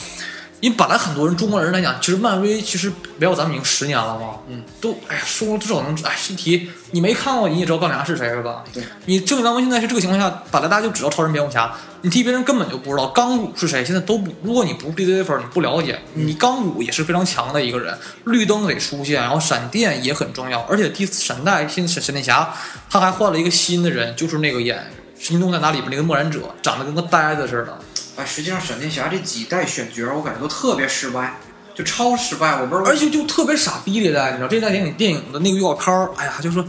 [0.61, 8.63] 因为本来很多人中国人来讲，其实漫威其实聊咱们已经十年了嘛，嗯，都哎呀说至少能哎这题你没看过你也知道钢铁侠是谁是吧？
[8.73, 22.53] 对，你正义联盟现在是这个情况下，本来大家就知道超人、蝙蝠侠，你替别人根本就不知道钢骨是谁，现在都不，如果你不是 DC 粉，你不了解，你钢骨也是非常强的一个人，绿灯得出现，然后闪电也很重要，而且第闪代新闪闪电侠
[22.89, 24.77] 他还换了一个新的人，就是那个演
[25.25, 27.79] 《神奇动态》里边那个默然者，长得跟个呆子似的。
[28.19, 31.39] 哎，实际上闪电侠这几代选角，我感觉都特别失败，
[31.73, 32.59] 就超失败。
[32.59, 36.65] 我不知道，而且就特别傻逼这代，你知道这代电影电影的那个预告片儿，哎呀，就说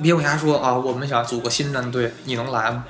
[0.00, 2.84] 蝙蝠侠说啊，我们想组个新战队，你能来吗？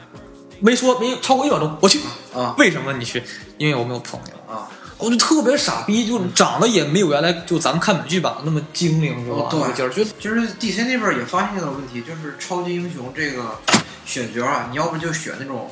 [0.61, 1.98] 没说没超过一秒钟，我去
[2.35, 3.22] 啊为什么你去？
[3.57, 4.53] 因为我没有朋友。
[4.55, 9.46] 啊，我就特别傻逼，就长得也没有原来就咱们看美剧版那么精灵，是吧？
[9.51, 13.59] 对那个劲儿，觉得就是 DC 那边也发现一个问题，就是超级英雄这个
[14.05, 15.70] 选角啊，你要不就选那种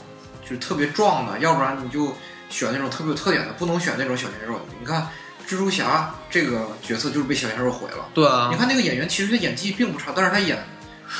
[0.49, 2.15] 就是特别壮的，要不然你就
[2.49, 4.61] 选那种特别有特点的，不能选那种小鲜肉。
[4.81, 5.09] 你看
[5.47, 8.07] 蜘蛛侠这个角色就是被小鲜肉毁了。
[8.15, 10.59] 对啊你，看那个演员，其实他演技并不差，但是他演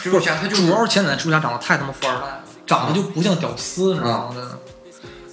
[0.03, 4.59] 蜘蛛侠他就主要是前两代蜘蛛侠长得太他妈富二代了，长得就不像屌丝，你知道吗？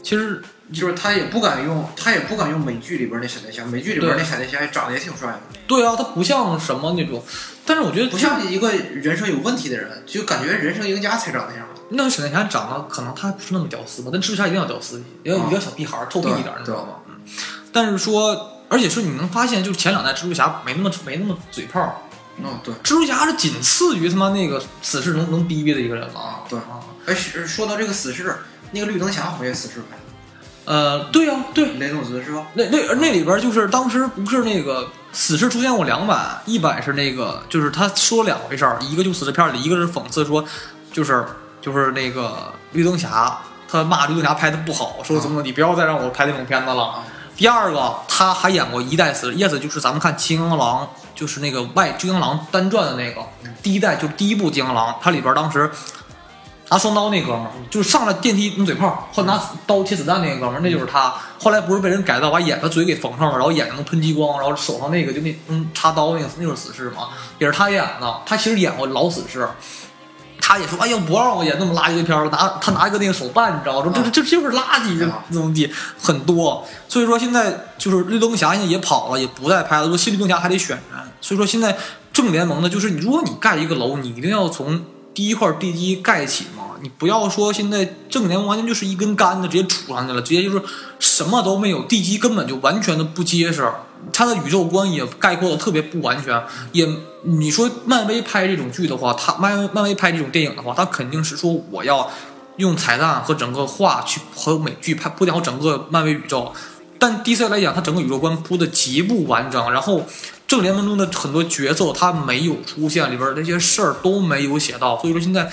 [0.03, 0.41] 其实
[0.73, 7.23] 就是他也不敢用，他也不敢用美剧里边那闪电侠，美剧里边那闪电侠长得也挺帅的，对啊，他不像什么那种，
[7.65, 11.65] 但是我觉得不像一个人生有问题的人，就感觉人生赢家才长那样。
[11.89, 16.93] 那个闪电侠长得可能他不是那么屌丝吧，但蜘蛛侠一定要屌丝，也要啊一个小屁孩儿，臭屁一点儿，你知道吗？
[17.07, 17.15] 嗯。
[17.71, 22.01] 但是说，而且是你能发现，就是前两代蜘蛛侠没那么没那么嘴炮，
[22.37, 22.73] 嗯，对。
[22.75, 26.41] 蜘蛛侠是仅次于他妈那个死侍能能逼逼的一个人了啊。
[26.49, 28.35] 对啊，哎，是说到这个死侍，
[28.71, 32.47] 那个绿灯侠好像也死侍拍的，呃，对呀、对，雷诺兹是吧？
[32.53, 40.43] 那那那里边就是当时不是那个死侍出现过两版，一版是那个就是他说两回事儿，一个就死侍片里，一个是讽刺说
[40.91, 41.25] 就是
[41.63, 43.37] 就是那个绿灯侠
[43.69, 46.83] 他骂绿灯侠拍的不好，说怎么怎么，你不要再让我拍那种片子了。
[46.83, 47.03] 啊，
[47.37, 53.21] 第二个，他还演过一代死，一代死就是咱们看金刚狼，就是那个外金刚狼单传的那个
[53.61, 55.71] 第一代，就是第一部金刚狼，它里边当时
[56.69, 61.13] 拿双刀那哥们儿，就是上了电梯用嘴炮，后来拿刀切子弹那个哥们儿，那就是他。
[61.39, 68.21] 后来不是被人改造，把眼把嘴给缝上了，然后眼睛能喷激光，然后手上那个就那嗯插刀那个那就是死侍嘛，也是他演的。
[68.25, 69.47] 他其实演过老死侍。
[70.45, 73.83] 他也说：“哎呀，不让我演那么垃圾的片儿了。”拿他拿一个那个手办，你知道吗？
[73.83, 74.99] 说这这这就是垃圾，
[75.31, 76.67] 怎么地很多。
[76.89, 79.87] 所以说现在就是绿灯侠现在也跑了，也不再拍了。
[79.87, 81.77] 说新绿灯侠还得选人，所以说现在
[82.11, 86.63] 正联盟呢，就是你如果你盖一个楼，你一定要从第一块地基盖起嘛。
[86.81, 90.61] 你不要说现在正联盟完全就是一根杆子直接杵上去了，直接就是
[90.99, 93.65] 什么都没有，地基根本就完全的不结实。
[94.11, 96.85] 它的宇宙观也概括的特别不完全，也
[97.23, 102.09] 你说漫威拍这种剧的话，它漫漫威拍这种电影的话，它肯定是说我要
[102.57, 106.53] 用彩蛋和整个画去和美剧拍铺垫好整个漫威宇宙。
[106.99, 110.05] 但 DC 来讲，它整个宇宙观铺的极不完整，然后
[110.47, 115.51] 正联盟中的很多角色它没有出现，里边那些事儿都没有写到，所以说现在，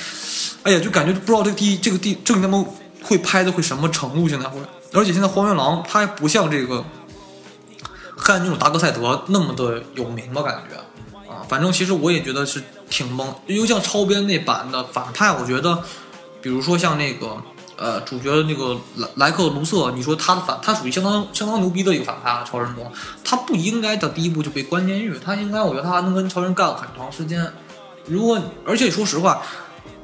[0.62, 2.64] 哎呀，就感觉不知道这个第这个第正联盟
[3.02, 4.61] 会拍的会什么程度，现在会，
[4.92, 6.85] 而且现在荒原狼它还不像这个
[8.16, 10.76] 黑暗君主达克赛德那么的有名吧，感觉，
[11.50, 13.26] 反正其实我也觉得是挺懵。
[13.46, 15.82] 又像超编那版的反派，我觉得，
[16.40, 17.36] 比如说像那个
[17.76, 22.88] 呃主角的那个莱莱克卢瑟，你说他的反，他属于相当相当牛逼的一个反派啊，超人中，
[23.24, 27.52] 他不应该在第一部就被关监狱，他应该我觉得他还能跟超人干很长时间。
[28.06, 29.42] 如果而且说实话，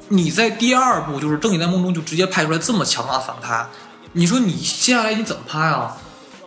[0.09, 3.69] 你在第二部就是正义联盟中就直接派出来这么强大的反派，
[4.15, 5.97] 你说你接下来你怎么拍啊？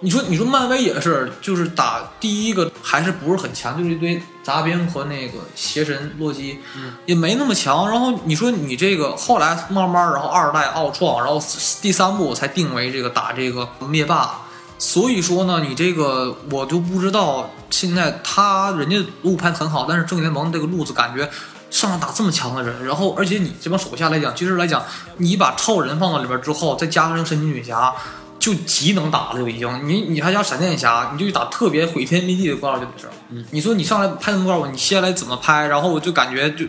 [0.02, 7.90] 你说你说漫威也是，就是打第一个还是不是很强，就是一堆杂兵和那个邪神洛基，嗯，也没那么强。
[7.90, 11.38] 然后你说你这个后来慢慢，然后二代奥创，然后
[11.82, 14.42] 第三部才定为这个打这个灭霸。
[14.78, 21.30] 所以说呢，你这个我就不知道现在他人家路拍很好，但是正义联盟这个路子感觉
[21.70, 24.82] 上来打这么强的人，然后而且你这帮手下来讲，其实来讲，
[25.18, 27.94] 你把超人放到里边之后，再加上神奇女侠。
[28.40, 33.10] 就极能打了，就已经你你还加闪电侠，你就打特别毁天灭地的怪物就得事。
[33.30, 35.68] 嗯，你说你上来拍那么怪物，你接下来怎么拍？
[35.68, 36.66] 然后我就感觉就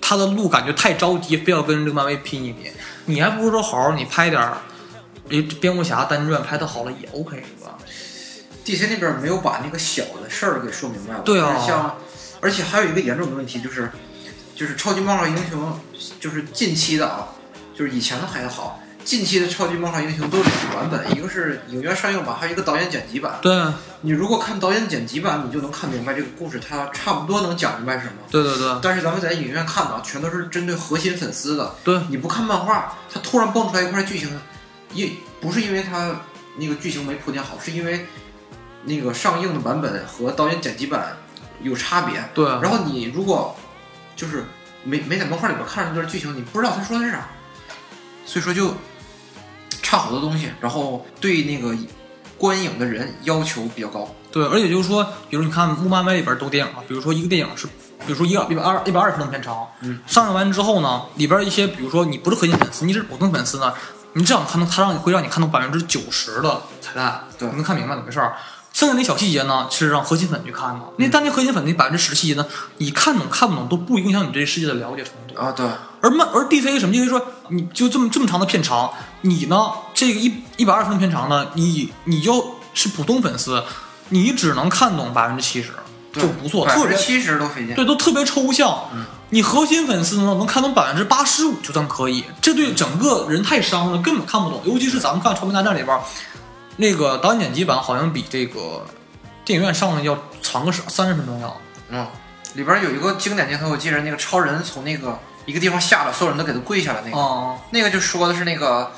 [0.00, 2.70] 他的路感觉太着急，非要跟这个漫威拼一拼。
[3.06, 4.58] 你还不如说好好你拍点儿，
[5.28, 7.78] 诶，蝙蝠侠单传拍的好了也 OK 是吧
[8.64, 11.14] ？DC 那边没有把那个小的事儿给说明白。
[11.24, 11.96] 对啊像，
[12.40, 13.90] 而且还有一个严重的问题就是，
[14.56, 15.78] 就是超级漫画英雄，
[16.18, 17.28] 就是近期的啊，
[17.74, 23.38] 就是以前的还好，近期的超级漫画英雄都有两个版本，一个是影院上映版，还有一个导演剪辑版。
[23.42, 23.64] 对
[24.00, 28.12] 你如果看导演剪辑版，你就能看明白这个故事，它差不多能讲明白什么。
[28.30, 34.30] 对对对但是咱们在影院看的全都是针对核心粉丝的，对，你不看漫画，它突然蹦出来一块剧情，
[34.92, 36.20] 因不是因为它
[36.56, 38.06] 那个剧情没铺垫好，是因为
[38.84, 41.16] 那个上映的版本和导演剪辑版
[41.60, 42.22] 有差别。
[42.32, 43.54] 对，然后你如果
[44.16, 44.44] 就是
[44.82, 47.28] 没没在漫画里边看上那段剧情，你不知道他说的是啥，
[48.26, 48.74] 所以说就
[49.84, 51.76] 差好多东西，然后对那个
[52.38, 54.08] 观影的人要求比较高。
[54.32, 57.68] 对，而且就是说，比如你看《木漫威》里边都电影嘛，比如说一个电影是，
[58.04, 63.72] 比如说一个一百二一百二十分钟片长，嗯，上映完之后呢，里边一些比如说你不是核心粉丝，你是普通粉丝呢，
[64.14, 68.34] 你这样看到他让你会让你看到百分之九十的彩蛋，对你能看明白怎么回事儿。
[68.74, 70.80] 剩下那小细节呢，是让核心粉去看的。
[70.98, 72.44] 那但那核心粉那百分之十细节呢，
[72.78, 75.40] 你看懂看不懂都不影响你对世界的了解程度。
[75.40, 75.64] 啊，对，
[76.00, 76.92] 而漫而 DC 什么？
[76.92, 83.62] 就是说，你就这么这么长的片长，你呢这个一一百二十分钟片长呢，你你就是普通粉丝，
[84.08, 85.70] 你只能看懂百分之七十
[86.12, 87.76] 就不错，特别七十都费劲。
[87.76, 88.76] 对，都特别抽象。
[89.30, 94.60] 你核心粉丝呢能看懂百分之八十五就算可以，这对整个人太伤了，根本看不懂。
[94.64, 95.96] 尤其是咱们看《超级大战》里边，
[96.76, 98.84] 那个导演剪辑版好像比这个
[99.44, 101.56] 电影院上的要长个三十分钟要。
[101.90, 102.06] 嗯，
[102.54, 108.90] 里边有一个经典镜头，我记得那个超人从那个一个地方下来，所有人都给他跪下来那个，啊、那个就说的是那个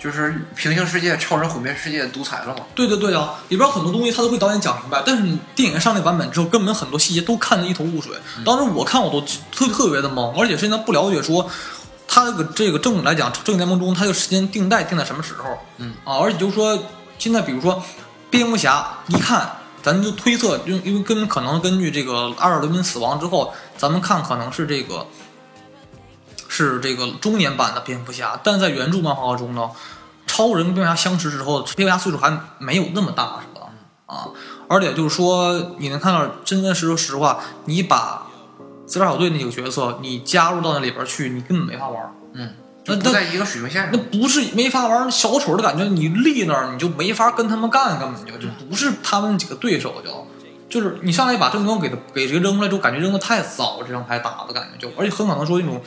[0.00, 2.64] 就是平行世界超人毁灭世界独裁了嘛。
[2.74, 8.16] 对对对啊，里边很多东西他都会导演讲明白，但是你电影上那版本之后，根本很多细节都看得一头雾水。
[8.46, 9.20] 当时我看我都
[9.52, 11.50] 特特别的懵，而且现在不了解说，
[12.06, 15.58] 他这个这个正经来讲，正经联盟中他这个时间定代定在什么时候？
[15.78, 16.78] 嗯啊，而且就是说，
[17.18, 17.82] 现在比如说
[18.30, 19.52] 蝙蝠侠一看。
[19.80, 25.06] 咱就推测，因为因为根可能根据这个阿尔德宾死亡之后，咱们看可能是这个
[26.48, 29.70] 是这个中年版的蝙蝠侠，但在原著漫画中呢，
[30.26, 33.68] 超人跟蝙蝠侠相识之后，蝙蝠侠岁数还没有那么大，是吧？
[34.06, 34.28] 啊，
[34.68, 38.26] 而且就是说，你能看到，真真实说实话，你把
[38.84, 42.12] 自杀小队那几个角色，你加入到那里边去，你根本没法玩。
[42.34, 42.52] 嗯，
[42.88, 44.06] 那那就不在一个水平线那上。
[44.10, 50.26] 不是没法玩，小丑的感觉，你立那儿你就没法跟他们干，根本就就不是他们几个对手就。
[50.68, 55.80] 就是你上来把正光给他给这个扔出来之后，感觉扔的太早，这张牌打的感觉就，而且很可能说那种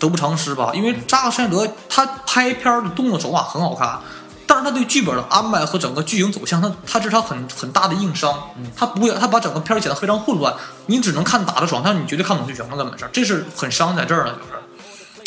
[0.00, 0.72] 得不偿失吧。
[0.74, 3.96] 因为扎克施耐德他拍片儿的动作手法很好看，
[4.44, 8.36] 但是他对剧本的安排和整个剧情走向，他他这是他很很大的硬伤。
[8.74, 10.52] 他不会，他把整个片儿写得非常混乱，
[10.86, 14.63] 你只能看打的爽，但是你绝对看不懂剧情了根本是，这是很伤在这儿的，就是。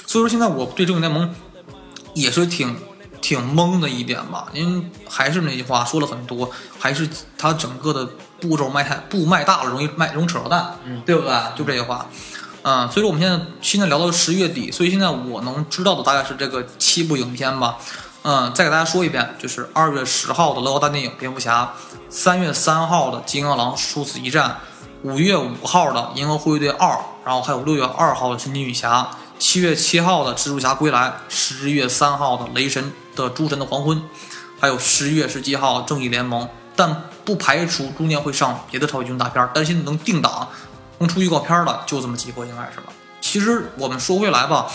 [0.08, 1.36] 所以说现在我对正义联盟
[2.16, 2.76] 也是挺
[3.22, 11.32] 挺懵的一点吧，因为还是那句话说了很多，还是它整个的步骤迈太步迈大了，容易迈容易扯到蛋，嗯对不对？
[11.56, 12.08] 就这句话。
[12.64, 17.78] 嗯，所以说我们现在现在聊到十月底，所以现在我能知道的大概是这个七部影片吧。
[18.24, 21.64] 嗯，再给大家说一遍，就是二月十号的乐高大电影《蝙蝠侠》，
[22.10, 24.58] 三月三号的《金刚狼：殊死一战》，
[25.10, 26.90] 五月五号的《银河护卫队二》，
[27.24, 29.04] 然后还有六月二号的《神奇女侠》，
[29.40, 33.98] 七月七号的《蜘蛛侠归来》，十月三号的《雷神的诸神的黄昏》，
[34.60, 36.46] 还有十一月十七号《正义联盟》，
[36.76, 40.48] 但不排除中间会上别的超级英雄大片儿，但是现在能定档、
[40.98, 42.92] 能出预告片儿的就这么几部，应该是吧？
[43.22, 44.68] 其实我们说回来吧，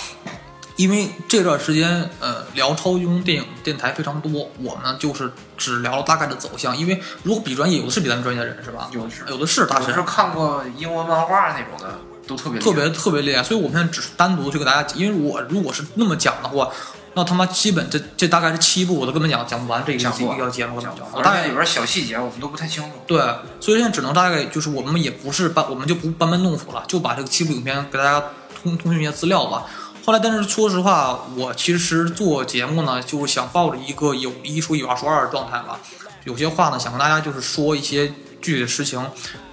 [0.77, 8.89] 因为这段时间呃聊超级英雄电影电台非常多，我们就是只聊了大概的走向，因为如果比专业，有的是比咱们专业的人是吧？
[8.93, 13.43] 有的是有的是大神我是看过英文漫画那种的，都特别特别特别厉害。
[13.43, 16.71] 所以我们现在只是单独去给大家，因为我如果是那么讲的话，
[17.15, 20.83] 那他妈基本这这大概是七部，我都根本讲讲不完这个讲不完一个节目。
[21.13, 22.91] 我大概里边小细节我们都不太清楚。
[23.07, 23.19] 对，
[23.61, 28.23] 所以现在只能大概就是我们也不是班，我们就不班门弄斧了，就把这个七部影片给大家
[28.63, 29.67] 通通讯一些资料吧。
[30.05, 35.79] 后来，但是说实话，我其实做节目呢，就是想抱着一个有一说一，有二说二的状态吧。
[36.25, 39.05] 有些话呢，想跟大家就是说一些具体的实情，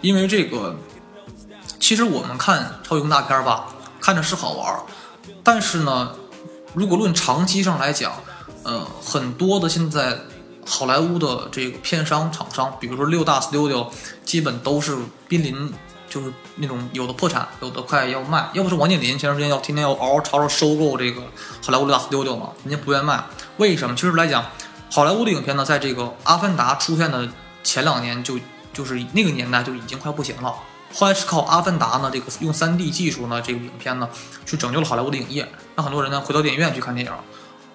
[0.01, 0.75] 因为这个，
[1.79, 3.67] 其实我们看超英大片儿吧，
[3.99, 4.81] 看着是好玩儿，
[5.43, 6.13] 但是呢，
[6.73, 8.11] 如果论长期上来讲，
[8.63, 10.19] 呃，很多的现在
[10.65, 13.87] 好莱坞的这个片商厂商，比如说六大 studio，
[14.23, 14.95] 基本都是
[15.27, 15.73] 濒临
[16.09, 18.49] 就是那种有的破产，有的快要卖。
[18.53, 21.21] 要不是王健林前段时间要天天要嗷嗷吵吵收购这个
[21.65, 23.23] 好莱坞六大 studio 嘛，人家不愿卖。
[23.57, 23.95] 为什么？
[23.95, 24.45] 其实来讲，
[24.91, 27.27] 好莱坞的影片呢，在这个《阿凡达》出现的
[27.63, 28.37] 前两年就
[28.73, 30.53] 就是那个年代就已经快不行了。
[30.93, 34.09] 后来是靠《阿凡达》呢，这个用 3D 技术呢，这个影片呢，
[34.45, 37.13] 去拯救了好莱坞的影业，让很多人呢回到电影院去看电影。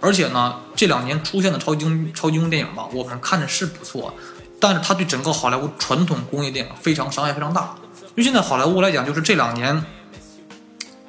[0.01, 4.12] 而且呢，这两年出现的超级英超级英雄电影吧，我们看着是不错，
[4.61, 7.75] 但是它对整个好莱坞传统工业电影非常伤害非常大。
[8.09, 9.83] 因为现在好莱坞来讲，就是这两年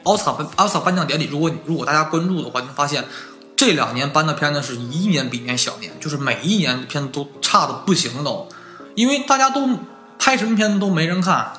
[0.03, 3.03] 奥斯卡奥斯卡颁奖典礼，如果如果大家关注的话，你会发现
[3.57, 8.47] 这两年颁的片子是一年比一年小年，就是每一年的片子都差的不行都，
[8.95, 9.67] 因为大家都
[10.17, 11.51] 拍什么片子都没人看，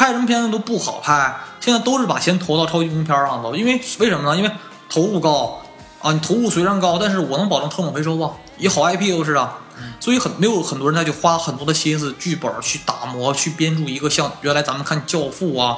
[0.00, 4.34] 拍什么片子都不好拍，现在都是把钱投到超级英雄片上头，因为为什么呢？
[4.34, 4.50] 因为
[4.88, 5.60] 投入高
[6.00, 9.58] 啊，你投入虽然高，但是我能保证成本回收啊，以好 IP 都是啊。
[10.00, 15.76] 所以很没有很多人他就花很多的心思剧本去打磨去编著一个像原来咱们看《教父》啊、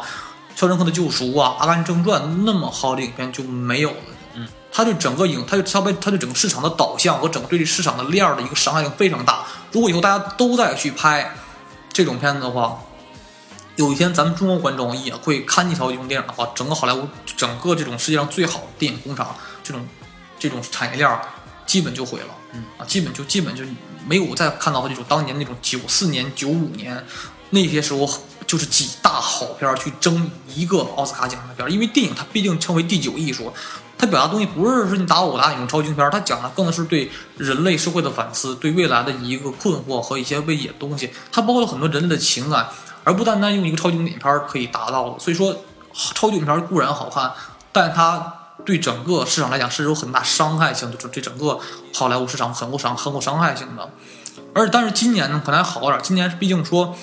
[0.60, 3.96] 《肖申克的救赎》啊、《阿甘正传》那么好的影片就没有了。
[4.34, 9.42] 嗯，他对整个影，他对他被他对整个市场的导向和整个对这市场的链儿的一个伤害性非常大。
[9.72, 11.34] 如果以后大家都在去拍
[11.92, 12.78] 这种片子的话，
[13.76, 19.88] 有一天咱们中国观众也会看一条这种电影的话，整个好莱坞整个这种世界上最好的电影工厂这种
[20.38, 21.20] 这种产业链儿
[21.66, 22.26] 基本就毁了。
[22.54, 23.64] 嗯啊，基本就基本就
[24.06, 27.02] 没有再看到过这种当年那种九四年、九五年
[27.48, 28.06] 那些时候
[28.46, 33.50] 就是几大好片儿去争一个奥斯卡奖的片儿，因为电影它毕竟称为第九艺术，
[33.96, 42.68] 它表达东西不是说你打我我打你那种超级片儿，它讲的更的是对人类社会的反思，对未来的一个困惑和一些未解的东西，它包括了很多人类的情感，
[43.04, 45.18] 而不单单用一个超级经典片儿可以达到的。
[45.18, 45.56] 所以说，
[46.14, 47.32] 超级影片儿固然好看，
[47.72, 48.34] 但它
[48.64, 51.58] 对整个市场来讲是有很大伤害性的，就是对整个
[51.92, 53.90] 好莱坞市场很有伤很有伤害性的。
[54.54, 56.94] 而但是今年呢，可能还好点儿，今年毕竟说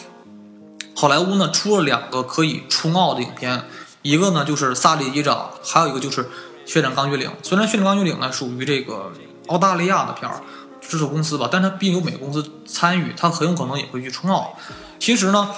[0.95, 3.65] 好莱坞呢出了两个可以冲奥的影片，
[4.01, 6.23] 一个呢就是《萨利机长》，还有一个就是
[6.65, 7.29] 《血战钢锯岭》。
[7.43, 9.11] 虽然《血战钢锯岭》呢属于这个
[9.47, 10.41] 澳大利亚的片儿
[10.79, 14.55] 制作公司吧，但它毕竟有美国公司参与，它很有可能也会去冲奥。
[14.97, 15.49] 其实呢。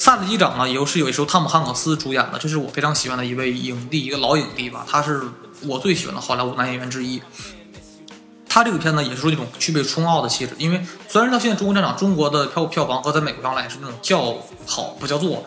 [0.00, 5.20] 萨利机长呢，也是有一首汤姆汉克斯主演的，这是我非常喜欢的一位影帝，一个老影帝吧，他是
[5.66, 7.20] 我最喜欢的好莱坞男演员之一。
[8.48, 14.34] 他这个片呢，也是说那种具备冲奥的气质，因为虽然到现在中国战场中国的票票房和在美国上来是那种叫
[14.66, 15.44] 好不叫座，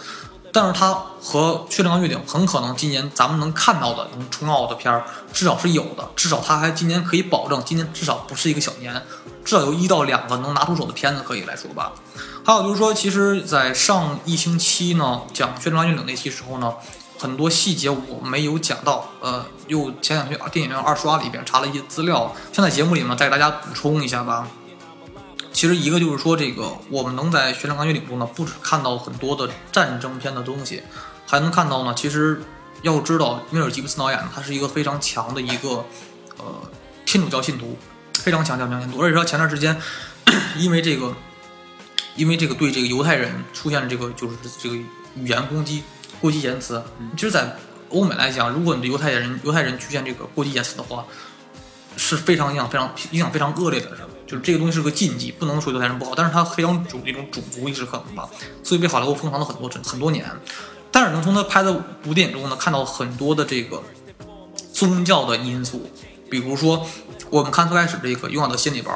[0.51, 9.01] 但是它和《血战钢锯岭》很可能今年咱们能看到的能冲奥的片儿，至少是有的，至少他还今年可以保证今年至少不是一个小年，
[9.43, 11.93] 至少有一到两个能拿出手的片子可以来说吧。
[12.45, 16.73] 还有就是说，其实，在上一星期呢讲《血战钢锯岭》那期时候呢，
[17.17, 24.47] 很多细节我没有讲到，呃，又前两天电影院二刷了一遍，查了一些资料，现在节目里呢再给大家补充一下吧。
[25.53, 30.81] 其实一个就是说，这个我们能在《血战钢锯岭》中呢，不止看到很多的战争片的东西，
[31.27, 32.41] 还能看到呢，其实
[32.81, 35.85] 要知道，米尔吉布斯导演他是一个非常强的一个
[36.39, 36.45] 呃
[37.05, 37.77] 天主教信徒，
[38.23, 39.77] 非常强，强强信徒，而且说前段时间
[40.57, 41.13] 因为这个。
[42.15, 45.81] 因为这个对这个犹太人出现了这个就是这个语言攻击、
[46.21, 46.79] 过激言辞。
[47.17, 47.55] 其实，在
[47.89, 51.07] 欧美来讲，如果你对犹太人犹太人出现这个过激言辞的话，
[51.97, 54.03] 是非常影响非常影响非常恶劣的事。
[54.27, 58.29] 就是这个东西是个禁忌，不能说犹太人不好，但是它非常种那种种族意识可能吧，
[58.61, 60.23] 所以被好莱坞封藏了很多很多年。
[60.91, 63.81] 但是能从他拍的部电影中呢，看到很多的这个
[64.71, 65.89] 宗教的因素，
[66.29, 66.87] 比如说
[67.33, 68.93] 我们看最开始这个《勇敢的心》里边。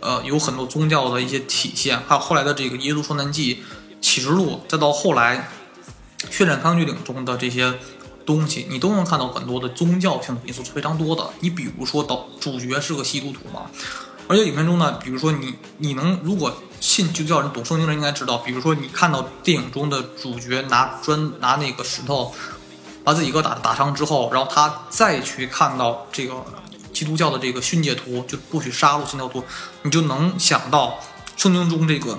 [0.00, 3.54] 呃，有很多宗教的一些体现，还有后来的这个《耶稣受难记》
[4.02, 5.50] 《启示录》，再到后来
[6.30, 7.72] 《血战钢锯岭》中的这些
[8.26, 11.30] 东西，你都能看到很多的宗教性的因素是非常多的。
[11.40, 13.70] 你比如说，导主角是个基督徒嘛，
[14.28, 22.34] 而且影片中呢，比如说你你能如果信基督教人、懂圣经人应该知道，比如说你看到电影中的主角拿砖拿那个石头
[23.02, 26.34] 把自己哥打打伤之后，然后他再去看到这个。
[26.92, 29.44] 基督教的这个训诫图就不许杀戮信教徒，
[29.82, 30.98] 你就能想到
[31.36, 32.18] 圣经中这个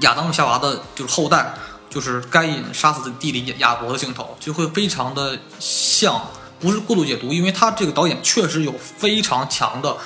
[0.00, 1.54] 亚当和夏娃的就是后代，
[1.88, 6.20] 就是该隐杀死的弟弟亚伯的镜头，就会非常的像，
[6.60, 9.96] 不是过度解读，因为他这个导演确实有非常强的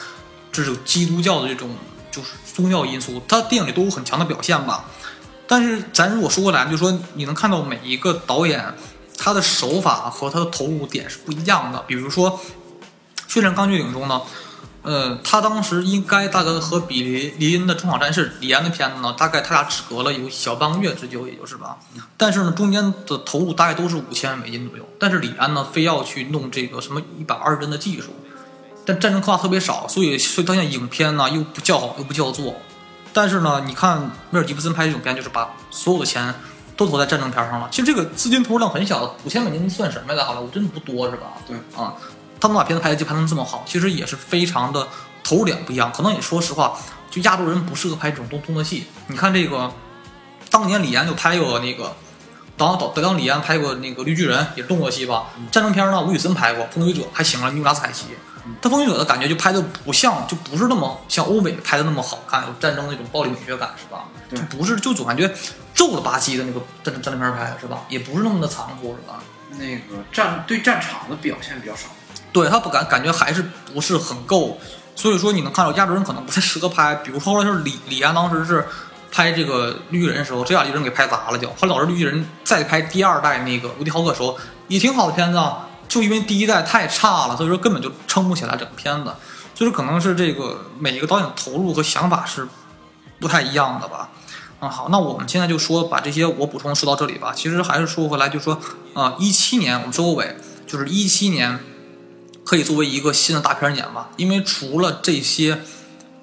[0.52, 1.70] 这种基督教的这种
[2.10, 4.84] 就是宗教因素，他电影里都有很强的表现吧。
[5.46, 8.64] 但是咱如果说过来，就说你能看到每一个导演
[9.18, 11.82] 他的手法和他的投入点是不一样的。
[11.88, 12.30] 比如说
[13.30, 14.20] 《血战钢锯岭》中呢，
[14.82, 21.76] 呃，他当时应该大概和比利林恩的《中场战士》李安的片子呢，大概他俩只隔了有小半个月之久，也就是吧。
[22.16, 24.84] 但是呢，中间的投入大概都是五千万美金左右。
[24.98, 28.08] 但是李安呢，非要去弄这个什么一百二十帧的技术，
[28.84, 32.56] 但战争刻画特别少，所以所以当现影片呢又不叫好又不叫座。
[33.12, 36.34] 但是呢，你看威尔吉布森拍这种片，就是把所有的钱
[36.76, 37.68] 都投在战争片上了。
[37.70, 40.18] 其实这个资金投入量很小，五千美金算什么呀？
[40.18, 41.26] 在好莱坞真的不多，是吧？
[41.46, 41.94] 对啊，
[42.40, 44.88] 他能把片子拍的就拍成这么好，其实也是非常的
[45.22, 45.92] 投入点不一样。
[45.92, 46.76] 可能也说实话，
[47.10, 48.86] 就亚洲人不适合拍这种动动作戏。
[49.08, 49.70] 你看这个，
[50.50, 51.94] 当年李安就拍过那个，
[52.56, 55.26] 当当当李安拍过那个绿巨人，也是动作戏吧？
[55.52, 58.06] 战争片呢，吴宇森拍过《风雨者》，还行了尼古拉斯凯奇。
[58.62, 64.04] 他《风云者》的感觉就拍的不像，就不是那么像欧美拍的那么好看，有战争那种暴力美学感，是吧？
[64.34, 65.30] 就不是，就总感觉
[65.74, 67.84] 皱了吧唧的那个战战争片拍，是吧？
[67.88, 69.20] 也不是那么的残酷，是吧？
[69.58, 71.88] 那个战对战场的表现比较少。
[72.32, 74.58] 对他不感感觉还是不是很够，
[74.94, 78.66] 所以说你能看到亚洲人可能不太适合拍，比如说后来就是李李安当时是
[79.10, 89.12] 拍这个绿巨人的时候，这把绿巨人给拍砸了就，后来导致绿巨人再拍第二代那个无敌浩克的时候也挺好的片子啊，就因为第一代太差了，所以说根本就撑不起来整个片子，
[89.54, 92.46] 所以说可能是这个每一个导演投入和想法是
[93.18, 94.10] 不太一样的吧。
[94.60, 97.32] 啊，好，那我们现在就说把这些我补充说到这里吧。
[97.34, 98.60] 其实还是说回来，就说
[98.92, 101.58] 啊，一七年我们收个尾，就是一七年
[102.50, 105.60] 可以作为一个新的大片年吧，因为除了这些，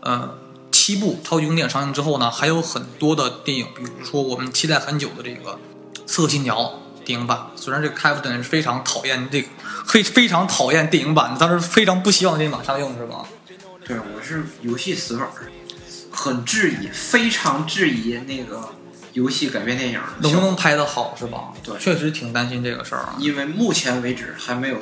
[0.02, 0.38] 呃，
[0.74, 5.52] 七部超级英雄电影上映之后呢，还有很多的电影，比如说我们期待很久的这个
[6.06, 7.48] 《刺客信条》电影版。
[7.56, 9.48] 虽然这个开普敦是非常讨厌这个，
[9.86, 13.24] 非非常讨厌电影版的，但是非常不希望电影版上映，是吧？
[13.86, 15.32] 对，我是游戏死粉儿，
[16.12, 18.68] 很质疑，非常质疑那个
[19.14, 21.54] 游戏改编电影能不能拍得好，是吧？
[21.64, 23.16] 对确实挺担心这个事儿啊。
[23.18, 24.76] 因为目前为止还没有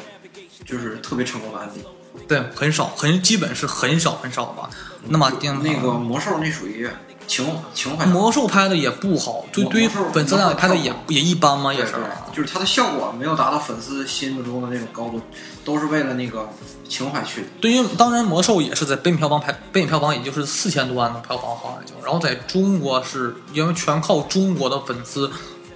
[0.64, 1.84] 就是特别成功的案例。
[2.28, 4.70] 对，很少，很基本是很少很少吧。
[5.10, 6.90] 那么电那个魔兽那属于
[7.28, 11.94] 情情怀，魔兽拍的也不好，就对于粉丝来讲拍的也也一般嘛，也是。
[12.32, 15.22] 就是它的效果没有达到粉丝心目中的那种高度，
[15.64, 16.50] 都是为了那个
[16.88, 17.48] 情怀去的。
[17.60, 25.30] 对于当然魔兽也是在北美票房排北美票房也就是四千多万的票房好像就，然后在中国是因为全靠中国的粉丝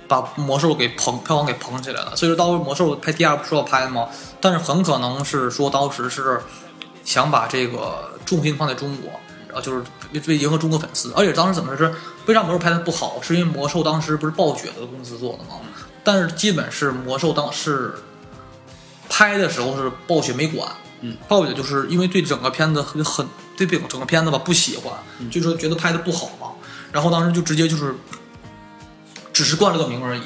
[0.10, 4.10] 把魔兽给捧票房给捧起来了，所以说当时魔兽拍第二部是要拍的嘛，
[4.42, 6.42] 但是很可能是说当时是
[7.06, 9.12] 想把这个重心放在中国。
[9.52, 9.84] 然后就是
[10.14, 11.92] 为为迎合中国粉丝，而且当时怎么是
[12.28, 13.20] 为啥魔兽拍的不好？
[13.20, 15.60] 是因为魔兽当时不是暴雪的公司做的吗？
[16.04, 17.96] 但是基本是魔兽当时
[19.10, 26.52] 拍的时候是暴雪没管，嗯，暴雪就是因为对整个片子很很对这个整个片子吧不喜欢，嗯就说觉得拍的不好嘛，
[26.92, 27.96] 然后当时就直接就是
[29.40, 30.22] 只是冠了个名而已。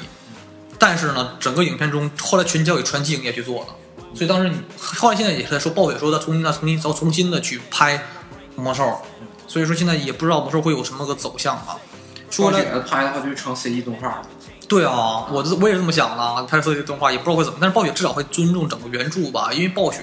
[0.76, 3.68] 但是呢，整个影片中后来全交给传奇影业去做了，
[4.12, 8.04] 所以当时你后来现在也是在说暴雪说他重新再重新再重新的去拍
[8.56, 8.98] 魔兽，
[9.46, 11.78] 所以说现在也不知道魔兽会有什么个走向啊。
[12.28, 14.22] 说了暴雪拍的话就成 CG 动画了。
[14.66, 16.42] 对啊，我这我也是这么想的。
[16.46, 20.00] 拍摄这动画也不知道会怎么，但是暴雪至少会尊重整个原著吧，因为暴雪，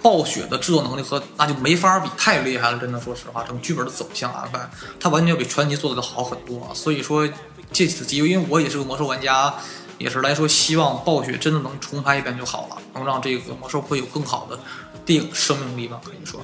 [0.00, 4.70] 暴雪的制作能力和那就没法比，太厉害了，真的说实话，整个剧本的走向安排，
[5.00, 6.70] 它完全要比传奇做的好很多。
[6.74, 7.28] 所以说
[7.72, 9.54] 借此机会，因为我也是个魔兽玩家，
[9.98, 14.58] 也是来说希望暴雪真的能重拍一遍就好了，能让这个魔兽会有更好的
[15.04, 16.40] 电影生命力吧，可以说。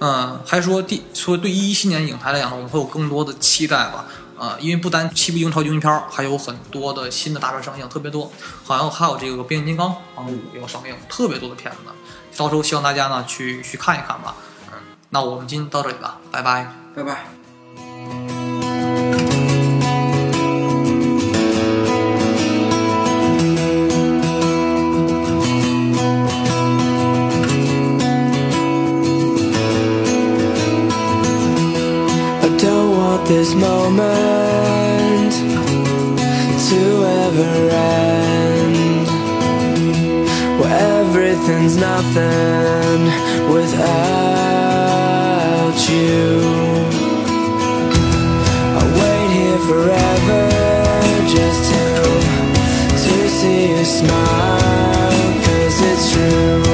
[0.00, 4.06] 嗯，还说第说对一七年影坛来讲呢，我们会有更多的期待吧。
[4.36, 8.30] 呃，因为不单七部英超英片，还有很多的新的大片上映，特别多，
[8.64, 9.94] 好像还有这个变形金刚
[10.26, 11.78] 五也要上映，特别多的片子，
[12.36, 14.34] 到时候希望大家呢去去看一看吧。
[14.72, 14.78] 嗯，
[15.10, 16.68] 那我们今天到这里吧，拜拜。
[16.96, 17.43] 拜拜。
[33.54, 35.32] This moment
[36.68, 36.82] to
[37.24, 39.06] ever end.
[40.60, 43.04] Where everything's nothing
[43.52, 43.78] without
[45.90, 46.40] you.
[48.76, 50.44] I'll wait here forever
[51.34, 51.84] just to
[53.04, 55.12] to see you smile.
[55.44, 56.73] Cause it's true.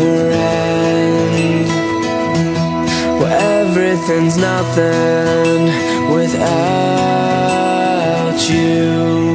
[0.00, 1.68] End.
[3.20, 5.70] Where everything's nothing
[6.12, 7.58] without
[8.50, 9.27] you.